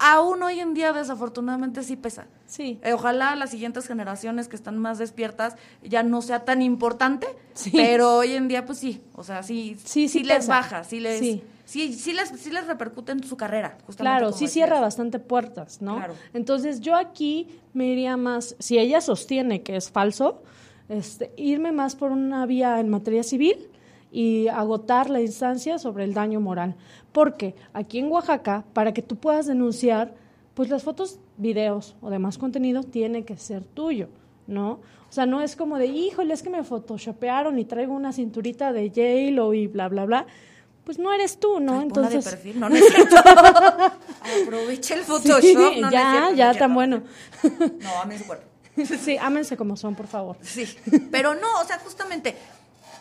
aún 0.00 0.42
hoy 0.42 0.58
en 0.58 0.74
día 0.74 0.92
desafortunadamente 0.92 1.84
sí 1.84 1.94
pesa. 1.94 2.26
Sí. 2.48 2.80
Eh, 2.82 2.92
ojalá 2.92 3.36
las 3.36 3.50
siguientes 3.50 3.86
generaciones 3.86 4.48
que 4.48 4.56
están 4.56 4.78
más 4.78 4.98
despiertas 4.98 5.54
ya 5.84 6.02
no 6.02 6.22
sea 6.22 6.44
tan 6.44 6.60
importante, 6.60 7.28
sí. 7.54 7.70
pero 7.72 8.16
hoy 8.16 8.32
en 8.32 8.48
día 8.48 8.66
pues 8.66 8.78
sí, 8.78 9.00
o 9.14 9.22
sea, 9.22 9.44
sí, 9.44 9.76
sí, 9.78 10.08
sí, 10.08 10.20
sí 10.20 10.24
les 10.24 10.48
baja, 10.48 10.82
sí 10.82 10.98
les... 10.98 11.20
Sí 11.20 11.44
sí, 11.68 11.92
sí 11.92 12.14
les, 12.14 12.30
sí 12.30 12.50
les 12.50 12.66
repercute 12.66 13.12
en 13.12 13.22
su 13.22 13.36
carrera. 13.36 13.76
Claro, 13.96 14.32
sí 14.32 14.48
cierra 14.48 14.80
bastante 14.80 15.18
puertas, 15.18 15.82
¿no? 15.82 15.96
Claro. 15.96 16.14
Entonces 16.32 16.80
yo 16.80 16.96
aquí 16.96 17.46
me 17.74 17.88
iría 17.88 18.16
más, 18.16 18.56
si 18.58 18.78
ella 18.78 19.02
sostiene 19.02 19.62
que 19.62 19.76
es 19.76 19.90
falso, 19.90 20.42
este, 20.88 21.30
irme 21.36 21.70
más 21.70 21.94
por 21.94 22.10
una 22.10 22.46
vía 22.46 22.80
en 22.80 22.88
materia 22.88 23.22
civil 23.22 23.68
y 24.10 24.48
agotar 24.48 25.10
la 25.10 25.20
instancia 25.20 25.78
sobre 25.78 26.04
el 26.04 26.14
daño 26.14 26.40
moral. 26.40 26.74
Porque 27.12 27.54
aquí 27.74 27.98
en 27.98 28.10
Oaxaca, 28.10 28.64
para 28.72 28.94
que 28.94 29.02
tú 29.02 29.16
puedas 29.16 29.46
denunciar, 29.46 30.14
pues 30.54 30.70
las 30.70 30.82
fotos, 30.82 31.20
videos 31.36 31.96
o 32.00 32.08
demás 32.08 32.38
contenido 32.38 32.82
tiene 32.82 33.26
que 33.26 33.36
ser 33.36 33.62
tuyo, 33.62 34.08
¿no? 34.46 34.80
O 35.10 35.12
sea, 35.12 35.26
no 35.26 35.42
es 35.42 35.54
como 35.54 35.78
de, 35.78 35.86
híjole, 35.86 36.32
es 36.32 36.42
que 36.42 36.50
me 36.50 36.64
photoshopearon 36.64 37.58
y 37.58 37.66
traigo 37.66 37.92
una 37.92 38.14
cinturita 38.14 38.72
de 38.72 38.88
J-Lo 38.88 39.52
y 39.52 39.66
bla, 39.66 39.88
bla, 39.88 40.06
bla 40.06 40.26
pues 40.88 40.98
no 40.98 41.12
eres 41.12 41.38
tú, 41.38 41.60
¿no? 41.60 41.80
Ay, 41.80 41.82
Entonces. 41.82 42.24
De 42.24 42.30
perfil. 42.30 42.58
No, 42.58 42.70
no 42.70 42.76
es 42.76 42.82
cierto. 42.86 43.16
Aprovecha 44.42 44.94
el 44.94 45.02
Photoshop. 45.02 45.42
Sí, 45.42 45.54
no, 45.54 45.70
ya, 45.70 45.80
no 45.80 45.88
es 45.88 45.90
cierto, 45.90 46.34
ya, 46.34 46.52
no 46.54 46.58
tan 46.58 46.72
bueno. 46.72 47.02
No, 47.78 48.00
amen 48.00 48.18
su 48.18 48.24
cuerpo. 48.24 48.46
Sí, 49.04 49.18
ámense 49.20 49.58
como 49.58 49.76
son, 49.76 49.94
por 49.94 50.06
favor. 50.06 50.38
Sí, 50.40 50.66
pero 51.10 51.34
no, 51.34 51.60
o 51.60 51.64
sea, 51.66 51.78
justamente, 51.80 52.34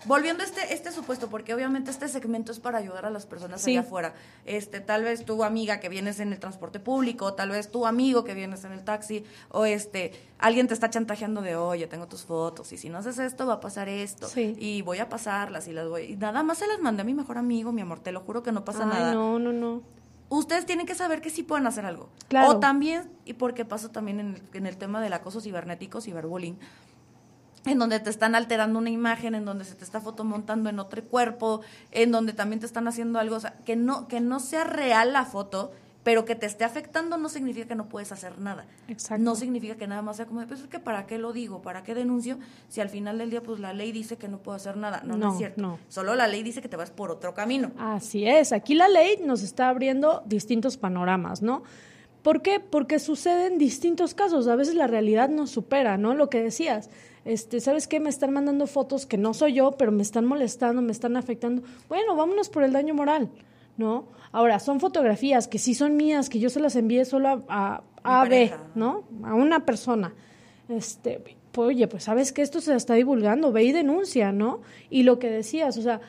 volviendo 0.06 0.44
a 0.44 0.46
este, 0.46 0.74
este 0.74 0.92
supuesto, 0.92 1.30
porque 1.30 1.54
obviamente 1.54 1.92
este 1.92 2.08
segmento 2.08 2.52
es 2.52 2.60
para 2.60 2.78
ayudar 2.78 3.06
a 3.06 3.10
las 3.10 3.26
personas 3.26 3.62
sí. 3.62 3.72
allá 3.72 3.82
afuera. 3.82 4.14
Este, 4.46 4.80
tal 4.80 5.04
vez 5.04 5.26
tu 5.26 5.44
amiga 5.44 5.80
que 5.80 5.90
vienes 5.90 6.20
en 6.20 6.34
el 6.34 6.40
transporte 6.40 6.80
público, 6.80 7.34
tal 7.34 7.50
vez 7.50 7.72
tu 7.72 7.86
amigo 7.86 8.24
que 8.24 8.34
vienes 8.34 8.64
en 8.64 8.72
el 8.72 8.84
taxi, 8.84 9.24
o 9.50 9.66
este, 9.66 10.12
alguien 10.40 10.68
te 10.68 10.74
está 10.74 10.90
chantajeando 10.90 11.42
de, 11.42 11.56
oye, 11.56 11.88
tengo 11.88 12.08
tus 12.08 12.24
fotos, 12.24 12.72
y 12.72 12.78
si 12.78 12.90
no 12.90 12.98
haces 12.98 13.20
esto, 13.20 13.46
va 13.46 13.54
a 13.54 13.60
pasar 13.60 13.90
esto. 13.90 14.28
Sí. 14.28 14.56
Y 14.60 14.82
voy 14.82 15.00
a 15.00 15.10
pasarlas, 15.10 15.68
y 15.68 15.74
las 15.74 15.88
voy. 15.88 16.04
Y 16.04 16.16
nada 16.18 16.44
más 16.44 16.58
se 16.60 16.68
las 16.68 16.80
mandé 16.80 17.02
a 17.02 17.06
mi 17.06 17.14
mejor 17.14 17.38
amigo, 17.38 17.72
mi 17.72 17.82
amor, 17.82 18.00
te 18.00 18.12
lo 18.12 18.22
juro 18.22 18.44
que 18.44 18.52
no 18.52 18.64
pasa 18.66 18.84
Ay, 18.84 18.90
nada. 18.90 19.14
No, 19.14 19.40
no, 19.40 19.52
no 19.52 19.98
ustedes 20.30 20.66
tienen 20.66 20.86
que 20.86 20.96
saber 20.96 21.22
que 21.22 21.30
sí 21.30 21.44
pueden 21.44 21.68
hacer 21.68 21.86
algo. 21.86 22.10
Claro. 22.28 22.50
O 22.50 22.60
también, 22.60 23.10
y 23.26 23.34
porque 23.34 23.66
pasa 23.66 23.92
también 23.92 24.20
en 24.20 24.36
el, 24.36 24.42
en 24.54 24.66
el 24.66 24.78
tema 24.78 25.02
del 25.02 25.14
acoso 25.14 25.42
cibernético, 25.42 26.02
ciberbullying, 26.02 26.58
en 27.68 27.80
donde 27.80 28.00
te 28.00 28.10
están 28.10 28.36
alterando 28.36 28.80
una 28.80 28.90
imagen, 28.90 29.36
en 29.36 29.46
donde 29.46 29.66
se 29.66 29.76
te 29.76 29.84
está 29.84 30.02
fotomontando 30.02 30.70
en 30.70 30.80
otro 30.80 31.04
cuerpo, 31.04 31.62
en 31.92 32.12
donde 32.12 32.34
también 32.34 32.60
te 32.60 32.66
están 32.66 32.88
haciendo 32.88 33.20
algo, 33.20 33.36
o 33.36 33.40
sea, 33.40 33.54
que 33.66 33.76
no, 33.76 34.08
que 34.08 34.20
no 34.20 34.40
sea 34.40 34.64
real 34.64 35.14
la 35.14 35.26
foto, 35.26 35.72
pero 36.08 36.24
que 36.24 36.36
te 36.36 36.46
esté 36.46 36.64
afectando 36.64 37.18
no 37.18 37.28
significa 37.28 37.68
que 37.68 37.76
no 37.76 37.90
puedes 37.90 38.14
hacer 38.14 38.40
nada. 38.40 38.66
Exacto. 38.88 39.22
No 39.22 39.36
significa 39.36 39.76
que 39.76 39.88
nada 39.88 40.02
más 40.02 40.16
sea 40.16 40.26
como, 40.26 40.46
pues 40.48 40.62
es 40.62 40.68
que 40.68 40.80
para 40.80 41.06
qué 41.06 41.18
lo 41.18 41.34
digo, 41.34 41.62
para 41.62 41.84
qué 41.84 41.94
denuncio, 41.94 42.38
si 42.70 42.80
al 42.80 42.88
final 42.88 43.18
del 43.18 43.30
día 43.30 43.44
pues 43.44 43.60
la 43.60 43.74
ley 43.74 43.92
dice 43.92 44.16
que 44.16 44.30
no 44.30 44.38
puedo 44.38 44.56
hacer 44.56 44.78
nada. 44.78 45.02
No, 45.04 45.18
no, 45.18 45.26
no 45.26 45.32
es 45.34 45.38
cierto. 45.38 45.62
No. 45.62 45.80
Solo 45.90 46.16
la 46.16 46.28
ley 46.28 46.44
dice 46.44 46.62
que 46.62 46.70
te 46.70 46.78
vas 46.78 46.92
por 46.92 47.12
otro 47.12 47.34
camino. 47.34 47.72
Así 47.78 48.26
es, 48.26 48.54
aquí 48.54 48.74
la 48.74 48.88
ley 48.88 49.18
nos 49.22 49.44
está 49.44 49.68
abriendo 49.68 50.24
distintos 50.26 50.78
panoramas, 50.78 51.42
¿no? 51.42 51.64
¿Por 52.22 52.42
qué? 52.42 52.62
Porque 52.62 53.00
suceden 53.00 53.58
distintos 53.58 54.14
casos. 54.14 54.48
A 54.48 54.56
veces 54.56 54.76
la 54.76 54.88
realidad 54.88 55.28
nos 55.28 55.50
supera, 55.50 55.98
¿no? 55.98 56.14
Lo 56.14 56.30
que 56.30 56.42
decías. 56.42 56.90
Este, 57.28 57.60
¿sabes 57.60 57.88
qué? 57.88 58.00
Me 58.00 58.10
están 58.10 58.32
mandando 58.32 58.68
fotos 58.68 59.06
que 59.06 59.18
no 59.18 59.34
soy 59.34 59.56
yo, 59.56 59.72
pero 59.72 59.92
me 59.92 60.02
están 60.02 60.26
molestando, 60.26 60.82
me 60.82 60.94
están 60.94 61.18
afectando. 61.18 61.62
Bueno, 61.90 62.16
vámonos 62.16 62.48
por 62.48 62.64
el 62.64 62.72
daño 62.72 62.94
moral, 62.94 63.30
¿no? 63.76 64.06
Ahora, 64.32 64.60
son 64.60 64.80
fotografías 64.80 65.50
que 65.50 65.60
sí 65.60 65.76
son 65.76 65.98
mías, 65.98 66.30
que 66.30 66.40
yo 66.40 66.50
se 66.50 66.62
las 66.62 66.78
envié 66.78 67.04
solo 67.04 67.44
a, 67.50 67.84
a, 68.02 68.26
B, 68.26 68.54
¿no? 68.76 69.04
A 69.24 69.36
una 69.36 69.66
persona. 69.66 70.14
Este, 70.70 71.22
pues, 71.52 71.68
oye, 71.68 71.90
pues 71.90 72.06
sabes 72.06 72.32
que 72.32 72.42
esto 72.42 72.62
se 72.62 72.74
está 72.74 72.94
divulgando, 72.94 73.52
ve 73.52 73.64
y 73.66 73.74
denuncia, 73.74 74.32
¿no? 74.32 74.62
Y 74.90 75.04
lo 75.04 75.20
que 75.20 75.30
decías, 75.30 75.78
o 75.78 75.82
sea, 75.82 76.00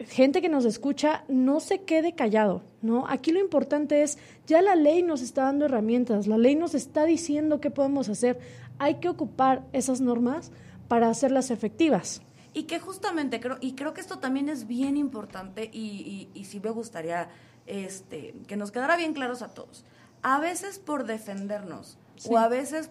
gente 0.00 0.42
que 0.42 0.48
nos 0.48 0.64
escucha, 0.64 1.24
no 1.28 1.60
se 1.60 1.82
quede 1.82 2.14
callado, 2.14 2.62
¿no? 2.82 3.06
Aquí 3.08 3.32
lo 3.32 3.40
importante 3.40 4.02
es, 4.02 4.18
ya 4.46 4.60
la 4.60 4.74
ley 4.74 5.02
nos 5.02 5.22
está 5.22 5.44
dando 5.44 5.66
herramientas, 5.66 6.26
la 6.26 6.38
ley 6.38 6.56
nos 6.56 6.74
está 6.74 7.04
diciendo 7.04 7.60
qué 7.60 7.70
podemos 7.70 8.08
hacer, 8.08 8.38
hay 8.78 8.96
que 8.96 9.08
ocupar 9.08 9.64
esas 9.72 10.00
normas 10.00 10.50
para 10.88 11.08
hacerlas 11.08 11.50
efectivas. 11.50 12.22
Y 12.52 12.64
que 12.64 12.78
justamente 12.78 13.40
creo, 13.40 13.58
y 13.60 13.74
creo 13.74 13.94
que 13.94 14.00
esto 14.00 14.18
también 14.18 14.48
es 14.48 14.66
bien 14.66 14.96
importante 14.96 15.68
y, 15.72 16.28
y, 16.34 16.44
sí 16.44 16.60
me 16.60 16.70
gustaría 16.70 17.28
este, 17.66 18.34
que 18.46 18.56
nos 18.56 18.70
quedara 18.70 18.96
bien 18.96 19.12
claros 19.12 19.42
a 19.42 19.48
todos. 19.48 19.84
A 20.22 20.38
veces 20.38 20.78
por 20.78 21.04
defendernos, 21.04 21.98
o 22.28 22.38
a 22.38 22.48
veces, 22.48 22.90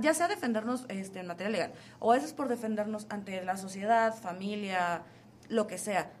ya 0.00 0.14
sea 0.14 0.28
defendernos 0.28 0.84
este, 0.88 1.20
en 1.20 1.26
materia 1.26 1.50
legal, 1.50 1.72
o 1.98 2.12
a 2.12 2.16
veces 2.16 2.32
por 2.32 2.48
defendernos 2.48 3.06
ante 3.10 3.42
la 3.44 3.56
sociedad, 3.56 4.14
familia, 4.14 5.02
lo 5.48 5.66
que 5.66 5.76
sea, 5.76 6.12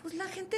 pues 0.00 0.14
la 0.14 0.24
gente, 0.26 0.56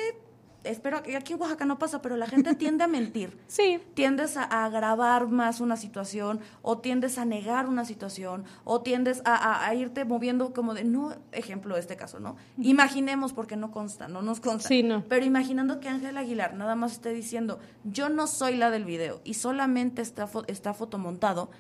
espero 0.65 1.03
que 1.03 1.17
aquí 1.17 1.33
en 1.33 1.41
Oaxaca 1.41 1.65
no 1.65 1.79
pasa, 1.79 2.03
pero 2.03 2.17
la 2.17 2.27
gente 2.27 2.55
tiende 2.55 2.85
a 2.85 2.87
mentir. 2.87 3.39
Sí. 3.49 3.81
Tiendes 3.95 4.37
a, 4.37 4.45
agravar 4.65 5.29
más 5.29 5.61
una 5.61 5.77
situación, 5.77 6.41
o 6.63 6.79
tiendes 6.79 7.19
a 7.19 7.25
negar 7.25 7.67
una 7.69 7.85
situación, 7.85 8.45
o 8.65 8.81
tiendes 8.81 9.23
a, 9.25 9.75
irte 9.75 10.05
moviendo 10.05 10.53
como 10.53 10.75
de, 10.75 10.85
no, 10.85 11.15
ejemplo 11.33 11.77
este 11.77 11.97
caso, 11.97 12.21
¿no? 12.21 12.37
Imaginemos, 12.59 13.33
porque 13.33 13.57
no 13.57 13.71
consta, 13.71 14.09
no 14.09 14.23
nos 14.23 14.41
consta. 14.41 14.69
Sí, 14.69 14.83
no. 14.83 15.05
Pero 15.09 15.25
imaginando 15.25 15.81
que 15.81 15.89
Ángel 15.89 16.17
Aguilar 16.17 16.55
nada 16.55 16.75
más 16.75 16.93
esté 16.93 17.11
diciendo, 17.11 17.59
yo 17.85 18.09
no 18.09 18.27
soy 18.27 18.57
la 18.57 18.71
del 18.71 18.85
video, 18.85 19.21
y 19.25 19.35
solamente 19.35 20.03
está, 20.03 20.29
está 20.47 20.75
fotomontado, 20.75 21.51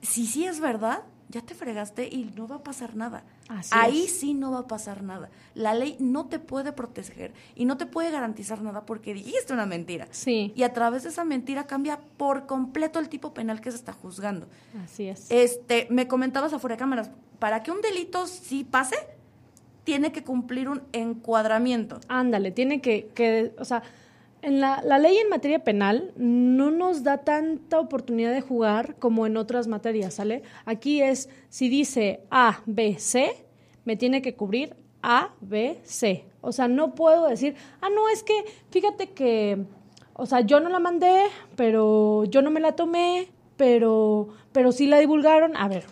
si 0.00 0.26
sí 0.26 0.44
es 0.44 0.60
verdad, 0.60 1.02
ya 1.34 1.42
te 1.42 1.54
fregaste 1.54 2.06
y 2.06 2.30
no 2.36 2.46
va 2.46 2.56
a 2.56 2.62
pasar 2.62 2.94
nada. 2.94 3.24
Ahí 3.72 4.06
sí 4.06 4.34
no 4.34 4.52
va 4.52 4.60
a 4.60 4.66
pasar 4.68 5.02
nada. 5.02 5.30
La 5.54 5.74
ley 5.74 5.96
no 5.98 6.26
te 6.26 6.38
puede 6.38 6.72
proteger 6.72 7.32
y 7.56 7.64
no 7.64 7.76
te 7.76 7.86
puede 7.86 8.12
garantizar 8.12 8.62
nada 8.62 8.86
porque 8.86 9.14
dijiste 9.14 9.52
una 9.52 9.66
mentira. 9.66 10.06
Sí. 10.12 10.52
Y 10.54 10.62
a 10.62 10.72
través 10.72 11.02
de 11.02 11.08
esa 11.08 11.24
mentira 11.24 11.66
cambia 11.66 11.98
por 12.16 12.46
completo 12.46 13.00
el 13.00 13.08
tipo 13.08 13.34
penal 13.34 13.60
que 13.60 13.72
se 13.72 13.76
está 13.76 13.92
juzgando. 13.92 14.46
Así 14.84 15.08
es. 15.08 15.26
Este, 15.28 15.88
me 15.90 16.06
comentabas 16.06 16.52
afuera 16.52 16.76
de 16.76 16.78
cámaras, 16.78 17.10
para 17.40 17.64
que 17.64 17.72
un 17.72 17.80
delito 17.80 18.28
sí 18.28 18.62
pase, 18.62 18.96
tiene 19.82 20.12
que 20.12 20.22
cumplir 20.22 20.68
un 20.68 20.82
encuadramiento. 20.92 21.98
Ándale, 22.06 22.52
tiene 22.52 22.80
que, 22.80 23.08
que 23.12 23.54
o 23.58 23.64
sea, 23.64 23.82
en 24.44 24.60
la, 24.60 24.82
ley 24.98 25.16
en 25.16 25.30
materia 25.30 25.64
penal 25.64 26.12
no 26.16 26.70
nos 26.70 27.02
da 27.02 27.18
tanta 27.18 27.80
oportunidad 27.80 28.32
de 28.32 28.42
jugar 28.42 28.96
como 28.96 29.26
en 29.26 29.38
otras 29.38 29.68
materias, 29.68 30.14
¿sale? 30.14 30.42
Aquí 30.66 31.00
es, 31.00 31.30
si 31.48 31.70
dice 31.70 32.20
A, 32.30 32.60
B, 32.66 32.96
C, 32.98 33.46
me 33.86 33.96
tiene 33.96 34.20
que 34.20 34.34
cubrir 34.34 34.76
A, 35.02 35.34
B, 35.40 35.80
C. 35.82 36.26
O 36.42 36.52
sea, 36.52 36.68
no 36.68 36.94
puedo 36.94 37.26
decir, 37.26 37.54
ah, 37.80 37.88
no, 37.88 38.10
es 38.10 38.22
que 38.22 38.34
fíjate 38.70 39.12
que, 39.12 39.64
o 40.12 40.26
sea, 40.26 40.42
yo 40.42 40.60
no 40.60 40.68
la 40.68 40.78
mandé, 40.78 41.22
pero 41.56 42.24
yo 42.24 42.42
no 42.42 42.50
me 42.50 42.60
la 42.60 42.72
tomé, 42.72 43.28
pero, 43.56 44.28
pero 44.52 44.72
sí 44.72 44.86
la 44.86 44.98
divulgaron. 44.98 45.56
A 45.56 45.68
ver, 45.68 45.84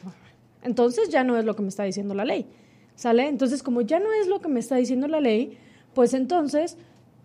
entonces 0.62 1.08
ya 1.08 1.24
no 1.24 1.38
es 1.38 1.46
lo 1.46 1.56
que 1.56 1.62
me 1.62 1.68
está 1.68 1.84
diciendo 1.84 2.12
la 2.12 2.26
ley, 2.26 2.46
¿sale? 2.96 3.28
Entonces, 3.28 3.62
como 3.62 3.80
ya 3.80 3.98
no 3.98 4.12
es 4.12 4.26
lo 4.26 4.42
que 4.42 4.48
me 4.48 4.60
está 4.60 4.76
diciendo 4.76 5.08
la 5.08 5.22
ley, 5.22 5.56
pues 5.94 6.12
entonces 6.12 6.76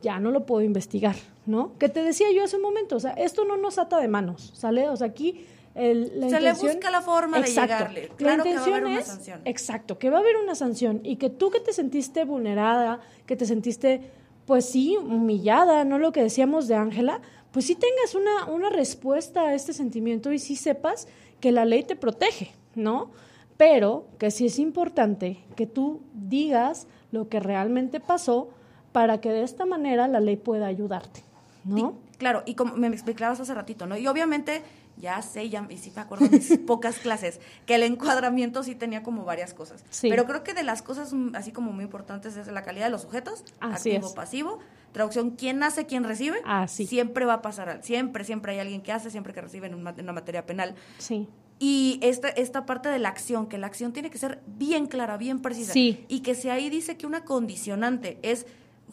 ya 0.02 0.20
no 0.20 0.32
lo 0.32 0.46
puedo 0.46 0.64
investigar, 0.64 1.16
¿no? 1.46 1.78
Que 1.80 1.90
te 1.90 2.04
decía 2.04 2.32
yo 2.32 2.44
hace 2.44 2.58
un 2.58 2.62
momento, 2.62 2.96
o 2.96 3.00
sea, 3.00 3.12
esto 3.12 3.46
no 3.46 3.58
nos 3.58 3.78
ata 3.78 4.00
de 4.00 4.08
manos, 4.08 4.52
¿sale? 4.56 4.90
O 4.90 4.96
sea, 4.96 5.08
aquí 5.08 5.46
el, 5.78 6.12
la 6.20 6.30
Se 6.30 6.40
le 6.40 6.54
busca 6.54 6.90
la 6.90 7.02
forma 7.02 7.40
de 7.40 7.48
llegarle. 7.48 8.10
Claro 8.18 8.44
que 8.44 8.56
va 8.56 8.62
a 8.62 8.66
haber 8.66 8.86
una 8.86 9.02
sanción. 9.04 9.42
Exacto, 9.46 10.00
que 10.00 10.10
va 10.10 10.18
a 10.18 10.22
haber 10.22 10.38
una 10.38 10.56
sanción 10.56 11.02
y 11.04 11.18
que 11.18 11.30
tú 11.30 11.52
que 11.52 11.60
te 11.60 11.72
sentiste 11.72 12.26
vulnerada, 12.26 13.00
que 13.26 13.36
te 13.36 13.46
sentiste, 13.46 14.02
pues 14.46 14.66
sí, 14.66 14.98
humillada, 14.98 15.84
¿no? 15.84 16.00
Lo 16.00 16.12
que 16.12 16.24
decíamos 16.24 16.68
de 16.68 16.76
Ángela, 16.76 17.22
pues 17.52 17.66
sí 17.66 17.76
tengas 17.76 18.16
una, 18.16 18.46
una 18.46 18.70
respuesta 18.70 19.42
a 19.42 19.54
este 19.54 19.74
sentimiento 19.74 20.32
y 20.32 20.40
sí 20.40 20.56
sepas 20.56 21.08
que 21.40 21.52
la 21.52 21.66
ley 21.66 21.84
te 21.84 21.96
protege, 21.96 22.52
¿no? 22.74 23.12
Pero 23.58 24.08
que 24.18 24.32
sí 24.32 24.48
es 24.48 24.60
importante 24.60 25.44
que 25.56 25.68
tú 25.68 26.02
digas 26.14 26.88
lo 27.12 27.30
que 27.30 27.40
realmente 27.40 28.00
pasó 28.00 28.50
para 28.98 29.22
que 29.22 29.30
de 29.30 29.44
esta 29.44 29.68
manera 29.68 30.08
la 30.08 30.20
ley 30.20 30.38
pueda 30.38 30.66
ayudarte, 30.66 31.24
¿no? 31.64 32.00
claro, 32.18 32.42
y 32.48 32.56
como 32.56 32.76
me 32.78 32.88
explicabas 32.88 33.40
hace 33.40 33.54
ratito, 33.54 33.86
¿no? 33.86 33.96
Y 33.96 34.08
obviamente, 34.08 34.64
ya 34.98 35.22
sé, 35.22 35.52
ya 35.52 35.68
y 35.70 35.78
sí 35.78 35.94
me 35.96 36.02
acuerdo 36.02 36.28
de 36.28 36.38
mis 36.38 36.58
pocas 36.66 36.98
clases, 36.98 37.40
que 37.68 37.76
el 37.76 37.84
encuadramiento 37.84 38.64
sí 38.64 38.74
tenía 38.74 39.04
como 39.04 39.24
varias 39.24 39.54
cosas. 39.54 39.86
Sí. 39.92 40.10
Pero 40.10 40.26
creo 40.26 40.44
que 40.44 40.56
de 40.56 40.64
las 40.64 40.82
cosas 40.82 41.14
mm, 41.14 41.36
así 41.36 41.52
como 41.52 41.74
muy 41.74 41.84
importantes 41.84 42.38
es 42.38 42.48
la 42.48 42.64
calidad 42.64 42.86
de 42.86 42.90
los 42.90 43.04
sujetos, 43.04 43.46
activo, 43.60 44.12
pasivo, 44.16 44.58
traducción, 44.94 45.30
quién 45.30 45.62
hace, 45.62 45.86
quién 45.86 46.04
recibe. 46.04 46.40
Así. 46.44 46.88
Siempre 46.88 47.26
va 47.26 47.34
a 47.34 47.42
pasar, 47.44 47.82
siempre, 47.84 48.24
siempre 48.24 48.54
hay 48.54 48.60
alguien 48.62 48.82
que 48.82 48.94
hace, 48.94 49.12
siempre 49.12 49.32
que 49.32 49.42
recibe 49.42 49.68
en 49.68 49.76
una, 49.76 49.92
en 49.92 50.06
una 50.06 50.14
materia 50.14 50.48
penal. 50.48 50.74
Sí. 50.98 51.28
Y 51.60 52.00
esta, 52.02 52.30
esta 52.30 52.66
parte 52.66 52.90
de 52.90 52.98
la 52.98 53.10
acción, 53.10 53.46
que 53.46 53.60
la 53.60 53.68
acción 53.68 53.94
tiene 53.94 54.10
que 54.10 54.18
ser 54.18 54.42
bien 54.48 54.88
clara, 54.88 55.18
bien 55.18 55.40
precisa. 55.40 55.74
Sí. 55.74 56.04
Y 56.08 56.22
que 56.22 56.34
si 56.34 56.50
ahí 56.50 56.72
dice 56.72 56.98
que 56.98 57.06
una 57.06 57.26
condicionante 57.26 58.18
es 58.24 58.48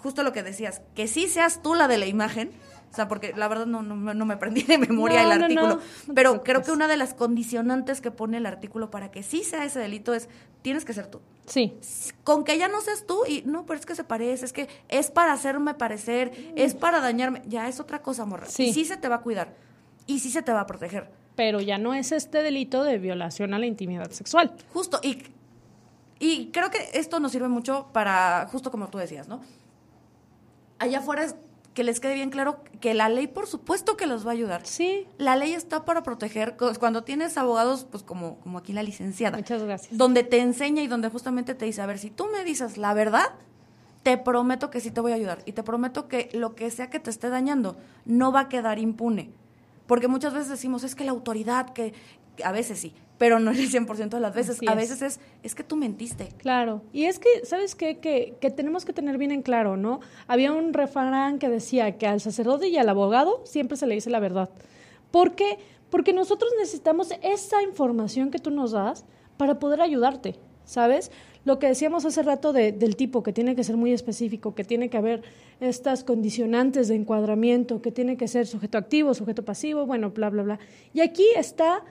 justo 0.04 0.22
lo 0.22 0.34
que 0.34 0.42
decías, 0.42 0.82
que 0.94 1.08
sí 1.08 1.28
seas 1.28 1.62
tú 1.62 1.74
la 1.74 1.88
de 1.88 1.96
la 1.96 2.04
imagen, 2.04 2.50
o 2.92 2.94
sea, 2.94 3.08
porque 3.08 3.32
la 3.34 3.48
verdad 3.48 3.64
no, 3.64 3.82
no, 3.82 4.26
me 4.26 4.34
aprendí 4.34 4.62
de 4.62 4.76
memoria 4.76 5.22
el 5.22 5.32
artículo, 5.32 5.80
pero 6.14 6.42
creo 6.42 6.60
que 6.60 6.72
una 6.72 6.88
de 6.88 6.98
las 6.98 7.14
condicionantes 7.14 8.02
que 8.02 8.10
pone 8.10 8.36
el 8.36 8.44
artículo 8.44 8.90
para 8.90 9.10
que 9.10 9.22
sí 9.22 9.44
sea 9.44 9.64
ese 9.64 9.78
delito 9.78 10.12
es, 10.12 10.28
tienes 10.60 10.84
que 10.84 10.92
ser 10.92 11.06
tú. 11.06 11.22
Sí. 11.46 11.72
Con 12.22 12.44
que 12.44 12.58
ya 12.58 12.68
no 12.68 12.82
seas 12.82 13.06
tú 13.06 13.22
y 13.26 13.44
no, 13.46 13.64
pero 13.64 13.80
es 13.80 13.86
que 13.86 13.94
se 13.94 14.04
parece, 14.04 14.44
es 14.44 14.52
que 14.52 14.68
es 14.90 15.10
para 15.10 15.32
hacerme 15.32 15.72
parecer, 15.72 16.52
es 16.54 16.74
para 16.74 17.00
dañarme, 17.00 17.40
ya 17.46 17.66
es 17.66 17.80
otra 17.80 18.02
cosa, 18.02 18.26
morra. 18.26 18.44
Sí. 18.44 18.64
Y 18.64 18.72
sí 18.74 18.84
se 18.84 18.98
te 18.98 19.08
va 19.08 19.16
a 19.16 19.20
cuidar 19.22 19.54
y 20.06 20.18
sí 20.18 20.30
se 20.30 20.42
te 20.42 20.52
va 20.52 20.60
a 20.60 20.66
proteger. 20.66 21.10
Pero 21.34 21.62
ya 21.62 21.78
no 21.78 21.94
es 21.94 22.12
este 22.12 22.42
delito 22.42 22.84
de 22.84 22.98
violación 22.98 23.54
a 23.54 23.58
la 23.58 23.64
intimidad 23.64 24.10
sexual. 24.10 24.52
Justo, 24.70 25.00
y, 25.02 25.22
y 26.18 26.50
creo 26.50 26.70
que 26.70 26.90
esto 26.92 27.20
nos 27.20 27.32
sirve 27.32 27.48
mucho 27.48 27.88
para, 27.94 28.46
justo 28.52 28.70
como 28.70 28.88
tú 28.88 28.98
decías, 28.98 29.28
¿no? 29.28 29.40
Allá 30.84 30.98
afuera 30.98 31.24
es 31.24 31.34
que 31.74 31.84
les 31.84 32.00
quede 32.00 32.14
bien 32.14 32.30
claro 32.30 32.60
que 32.80 32.94
la 32.94 33.08
ley, 33.08 33.26
por 33.26 33.46
supuesto 33.46 33.96
que 33.96 34.06
los 34.06 34.24
va 34.24 34.30
a 34.30 34.34
ayudar. 34.34 34.64
Sí. 34.64 35.06
La 35.18 35.36
ley 35.36 35.52
está 35.52 35.84
para 35.84 36.02
proteger. 36.02 36.56
Cuando 36.78 37.02
tienes 37.02 37.36
abogados, 37.36 37.86
pues 37.90 38.02
como, 38.02 38.38
como 38.40 38.58
aquí 38.58 38.72
la 38.72 38.82
licenciada. 38.82 39.36
Muchas 39.36 39.62
gracias. 39.62 39.96
Donde 39.96 40.22
te 40.22 40.38
enseña 40.38 40.82
y 40.82 40.86
donde 40.86 41.08
justamente 41.08 41.54
te 41.54 41.64
dice, 41.64 41.82
a 41.82 41.86
ver, 41.86 41.98
si 41.98 42.10
tú 42.10 42.28
me 42.32 42.44
dices 42.44 42.78
la 42.78 42.94
verdad, 42.94 43.32
te 44.04 44.16
prometo 44.18 44.70
que 44.70 44.80
sí 44.80 44.92
te 44.92 45.00
voy 45.00 45.12
a 45.12 45.16
ayudar. 45.16 45.42
Y 45.46 45.52
te 45.52 45.64
prometo 45.64 46.06
que 46.06 46.30
lo 46.32 46.54
que 46.54 46.70
sea 46.70 46.90
que 46.90 47.00
te 47.00 47.10
esté 47.10 47.28
dañando 47.28 47.76
no 48.04 48.30
va 48.30 48.40
a 48.40 48.48
quedar 48.48 48.78
impune. 48.78 49.32
Porque 49.86 50.08
muchas 50.08 50.32
veces 50.32 50.48
decimos, 50.48 50.84
es 50.84 50.94
que 50.94 51.04
la 51.04 51.10
autoridad, 51.10 51.72
que, 51.72 51.92
a 52.42 52.52
veces 52.52 52.78
sí, 52.78 52.94
pero 53.18 53.38
no 53.38 53.50
el 53.50 53.70
100% 53.70 54.08
de 54.08 54.20
las 54.20 54.34
veces. 54.34 54.58
a 54.66 54.74
veces 54.74 55.02
es, 55.02 55.20
es 55.42 55.54
que 55.54 55.62
tú 55.62 55.76
mentiste. 55.76 56.28
Claro. 56.38 56.82
Y 56.92 57.04
es 57.04 57.18
que, 57.18 57.28
¿sabes 57.44 57.74
qué? 57.74 57.98
Que, 57.98 58.34
que 58.40 58.50
tenemos 58.50 58.84
que 58.84 58.92
tener 58.92 59.18
bien 59.18 59.30
en 59.30 59.42
claro, 59.42 59.76
¿no? 59.76 60.00
Había 60.26 60.52
un 60.52 60.72
refrán 60.72 61.38
que 61.38 61.48
decía 61.48 61.96
que 61.96 62.06
al 62.06 62.20
sacerdote 62.20 62.68
y 62.68 62.76
al 62.76 62.88
abogado 62.88 63.42
siempre 63.44 63.76
se 63.76 63.86
le 63.86 63.94
dice 63.94 64.10
la 64.10 64.20
verdad. 64.20 64.50
¿Por 65.10 65.34
qué? 65.34 65.58
Porque 65.90 66.12
nosotros 66.12 66.52
necesitamos 66.58 67.12
esa 67.22 67.62
información 67.62 68.30
que 68.30 68.38
tú 68.38 68.50
nos 68.50 68.72
das 68.72 69.04
para 69.36 69.58
poder 69.58 69.80
ayudarte, 69.80 70.36
¿sabes? 70.64 71.10
Lo 71.44 71.58
que 71.58 71.66
decíamos 71.66 72.04
hace 72.04 72.22
rato 72.22 72.52
del 72.52 72.96
tipo, 72.96 73.22
que 73.22 73.32
tiene 73.32 73.54
que 73.54 73.64
ser 73.64 73.76
muy 73.76 73.92
específico, 73.92 74.54
que 74.54 74.64
tiene 74.64 74.88
que 74.88 74.96
haber 74.96 75.22
estas 75.60 76.02
condicionantes 76.02 76.88
de 76.88 76.94
encuadramiento, 76.94 77.82
que 77.82 77.92
tiene 77.92 78.16
que 78.16 78.28
ser 78.28 78.46
sujeto 78.46 78.78
activo, 78.78 79.12
sujeto 79.12 79.44
pasivo, 79.44 79.84
bueno, 79.84 80.10
bla, 80.10 80.30
bla, 80.30 80.42
bla. 80.42 80.58
Y 80.94 81.00
aquí 81.00 81.26
está 81.36 81.84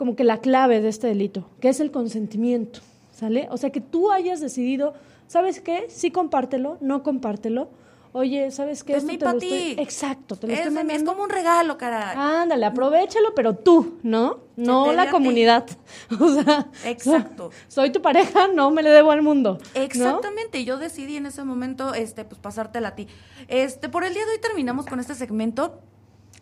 como 0.00 0.16
que 0.16 0.24
la 0.24 0.38
clave 0.38 0.80
de 0.80 0.88
este 0.88 1.08
delito, 1.08 1.50
que 1.60 1.68
es 1.68 1.78
el 1.78 1.90
consentimiento, 1.90 2.80
¿sale? 3.12 3.48
O 3.50 3.58
sea, 3.58 3.68
que 3.68 3.82
tú 3.82 4.10
hayas 4.10 4.40
decidido, 4.40 4.94
¿sabes 5.26 5.60
qué? 5.60 5.88
Sí 5.90 6.10
compártelo, 6.10 6.78
no 6.80 7.02
compártelo. 7.02 7.68
Oye, 8.12 8.50
¿sabes 8.50 8.82
qué? 8.82 8.96
Es 8.96 9.04
mi 9.04 9.18
para 9.18 9.38
ti. 9.38 9.76
Exacto, 9.76 10.36
te 10.36 10.46
lo 10.46 10.54
es, 10.54 10.60
estoy 10.60 10.90
Es 10.90 11.02
como 11.02 11.22
un 11.22 11.28
regalo, 11.28 11.76
cara. 11.76 12.40
Ándale, 12.40 12.64
aprovechalo, 12.64 13.34
pero 13.34 13.56
tú, 13.56 13.98
¿no? 14.02 14.38
No 14.56 14.90
la 14.94 15.10
comunidad. 15.10 15.66
O 16.18 16.32
sea, 16.32 16.70
exacto. 16.86 17.50
Soy 17.68 17.92
tu 17.92 18.00
pareja, 18.00 18.48
no 18.48 18.70
me 18.70 18.82
le 18.82 18.88
debo 18.88 19.10
al 19.10 19.20
mundo. 19.20 19.58
Exactamente, 19.74 20.64
yo 20.64 20.78
decidí 20.78 21.18
en 21.18 21.26
ese 21.26 21.44
momento 21.44 21.92
este 21.92 22.24
pues 22.24 22.40
pasártela 22.40 22.88
a 22.88 22.94
ti. 22.94 23.06
Este, 23.48 23.90
por 23.90 24.04
el 24.04 24.14
día 24.14 24.24
de 24.24 24.32
hoy 24.32 24.40
terminamos 24.40 24.86
con 24.86 24.98
este 24.98 25.14
segmento 25.14 25.82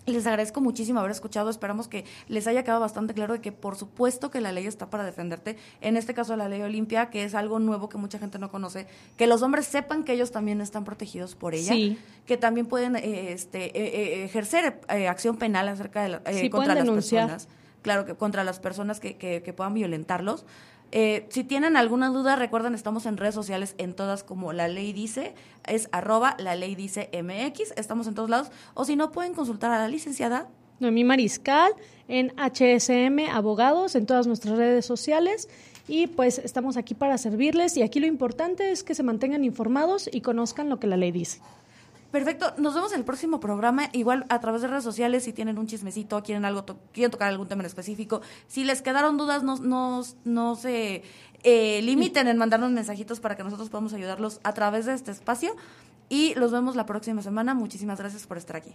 Les 0.09 0.27
agradezco 0.27 0.61
muchísimo 0.61 1.01
haber 1.01 1.13
escuchado. 1.13 1.51
Esperamos 1.51 1.89
que 1.89 2.05
les 2.29 2.47
haya 2.47 2.65
quedado 2.65 2.81
bastante 2.81 3.15
claro 3.15 3.35
de 3.35 3.41
que, 3.41 3.53
por 3.53 3.77
supuesto, 3.77 4.31
que 4.31 4.41
la 4.41 4.53
ley 4.53 4.67
está 4.67 4.91
para 4.91 5.05
defenderte. 5.05 5.57
En 5.81 5.97
este 5.97 6.15
caso, 6.15 6.37
la 6.37 6.49
ley 6.49 6.63
Olimpia, 6.63 7.11
que 7.11 7.25
es 7.25 7.35
algo 7.35 7.59
nuevo 7.59 7.89
que 7.89 7.99
mucha 7.99 8.19
gente 8.19 8.39
no 8.39 8.51
conoce. 8.51 8.87
Que 9.17 9.27
los 9.27 9.43
hombres 9.43 9.67
sepan 9.67 10.05
que 10.05 10.13
ellos 10.13 10.31
también 10.31 10.61
están 10.61 10.85
protegidos 10.85 11.35
por 11.35 11.55
ella. 11.55 11.75
Que 12.27 12.37
también 12.37 12.67
pueden 12.67 12.97
eh, 12.97 13.33
este, 13.33 13.67
eh, 13.67 13.73
eh, 13.75 14.25
ejercer 14.25 14.81
acción 14.89 15.37
penal 15.37 15.69
acerca 15.69 16.03
de 16.03 16.51
contra 16.51 16.75
las 16.75 16.89
personas. 16.89 17.49
Claro, 17.83 18.05
que 18.05 18.15
contra 18.15 18.43
las 18.43 18.59
personas 18.59 18.99
que, 18.99 19.17
que, 19.17 19.43
que 19.43 19.53
puedan 19.53 19.73
violentarlos. 19.73 20.45
Eh, 20.91 21.27
si 21.29 21.45
tienen 21.45 21.77
alguna 21.77 22.09
duda, 22.09 22.37
recuerden, 22.37 22.75
estamos 22.75 23.05
en 23.07 23.17
redes 23.17 23.35
sociales 23.35 23.75
en 23.79 23.95
todas 23.95 24.25
como 24.25 24.53
la 24.53 24.69
ley 24.69 24.93
dice, 24.93 25.35
es 25.67 25.89
arroba 25.93 26.35
la 26.39 26.55
ley 26.55 26.75
dice 26.75 27.11
MX, 27.13 27.73
estamos 27.77 28.07
en 28.07 28.15
todos 28.15 28.31
lados, 28.31 28.51
o 28.75 28.85
si 28.85 28.97
no, 28.97 29.13
pueden 29.13 29.35
consultar 29.35 29.71
a 29.71 29.79
la 29.79 29.89
licenciada. 29.89 30.49
Noemí 30.81 31.05
Mariscal, 31.05 31.73
en 32.07 32.33
HSM 32.37 33.31
Abogados, 33.31 33.95
en 33.97 34.07
todas 34.07 34.27
nuestras 34.27 34.57
redes 34.57 34.87
sociales. 34.87 35.49
Y 35.89 36.07
pues 36.07 36.39
estamos 36.39 36.77
aquí 36.77 36.95
para 36.95 37.17
servirles 37.17 37.77
y 37.77 37.83
aquí 37.83 37.99
lo 37.99 38.07
importante 38.07 38.71
es 38.71 38.85
que 38.85 38.95
se 38.95 39.03
mantengan 39.03 39.43
informados 39.43 40.09
y 40.13 40.21
conozcan 40.21 40.69
lo 40.69 40.79
que 40.79 40.87
la 40.87 40.99
ley 40.99 41.13
dice. 41.13 41.41
Perfecto, 42.11 42.55
nos 42.57 42.75
vemos 42.75 42.93
en 42.93 43.01
el 43.01 43.05
próximo 43.05 43.39
programa, 43.39 43.91
igual 43.93 44.25
a 44.31 44.41
través 44.41 44.63
de 44.63 44.69
redes 44.69 44.85
sociales, 44.85 45.25
si 45.25 45.35
tienen 45.35 45.59
un 45.59 45.67
chismecito, 45.67 46.23
quieren 46.23 46.47
algo, 46.47 46.65
quieren 46.93 47.11
tocar 47.11 47.29
algún 47.29 47.49
tema 47.49 47.61
en 47.61 47.67
específico, 47.67 48.23
si 48.47 48.65
les 48.65 48.81
quedaron 48.81 49.19
dudas, 49.19 49.43
no, 49.43 49.57
no, 49.57 50.03
no 50.25 50.57
se 50.57 51.03
eh, 51.43 51.83
limiten 51.83 52.27
en 52.29 52.39
mandarnos 52.39 52.71
mensajitos 52.71 53.21
para 53.21 53.37
que 53.37 53.45
nosotros 53.45 53.69
podamos 53.69 53.93
ayudarlos 53.93 54.41
a 54.43 54.55
través 54.55 54.87
de 54.87 54.95
este 54.95 55.11
espacio 55.11 55.55
y 56.09 56.35
los 56.35 56.51
vemos 56.51 56.77
la 56.77 56.87
próxima 56.87 57.21
semana. 57.21 57.53
Muchísimas 57.53 57.99
gracias 57.99 58.27
por 58.27 58.39
estar 58.39 58.57
aquí. 58.57 58.75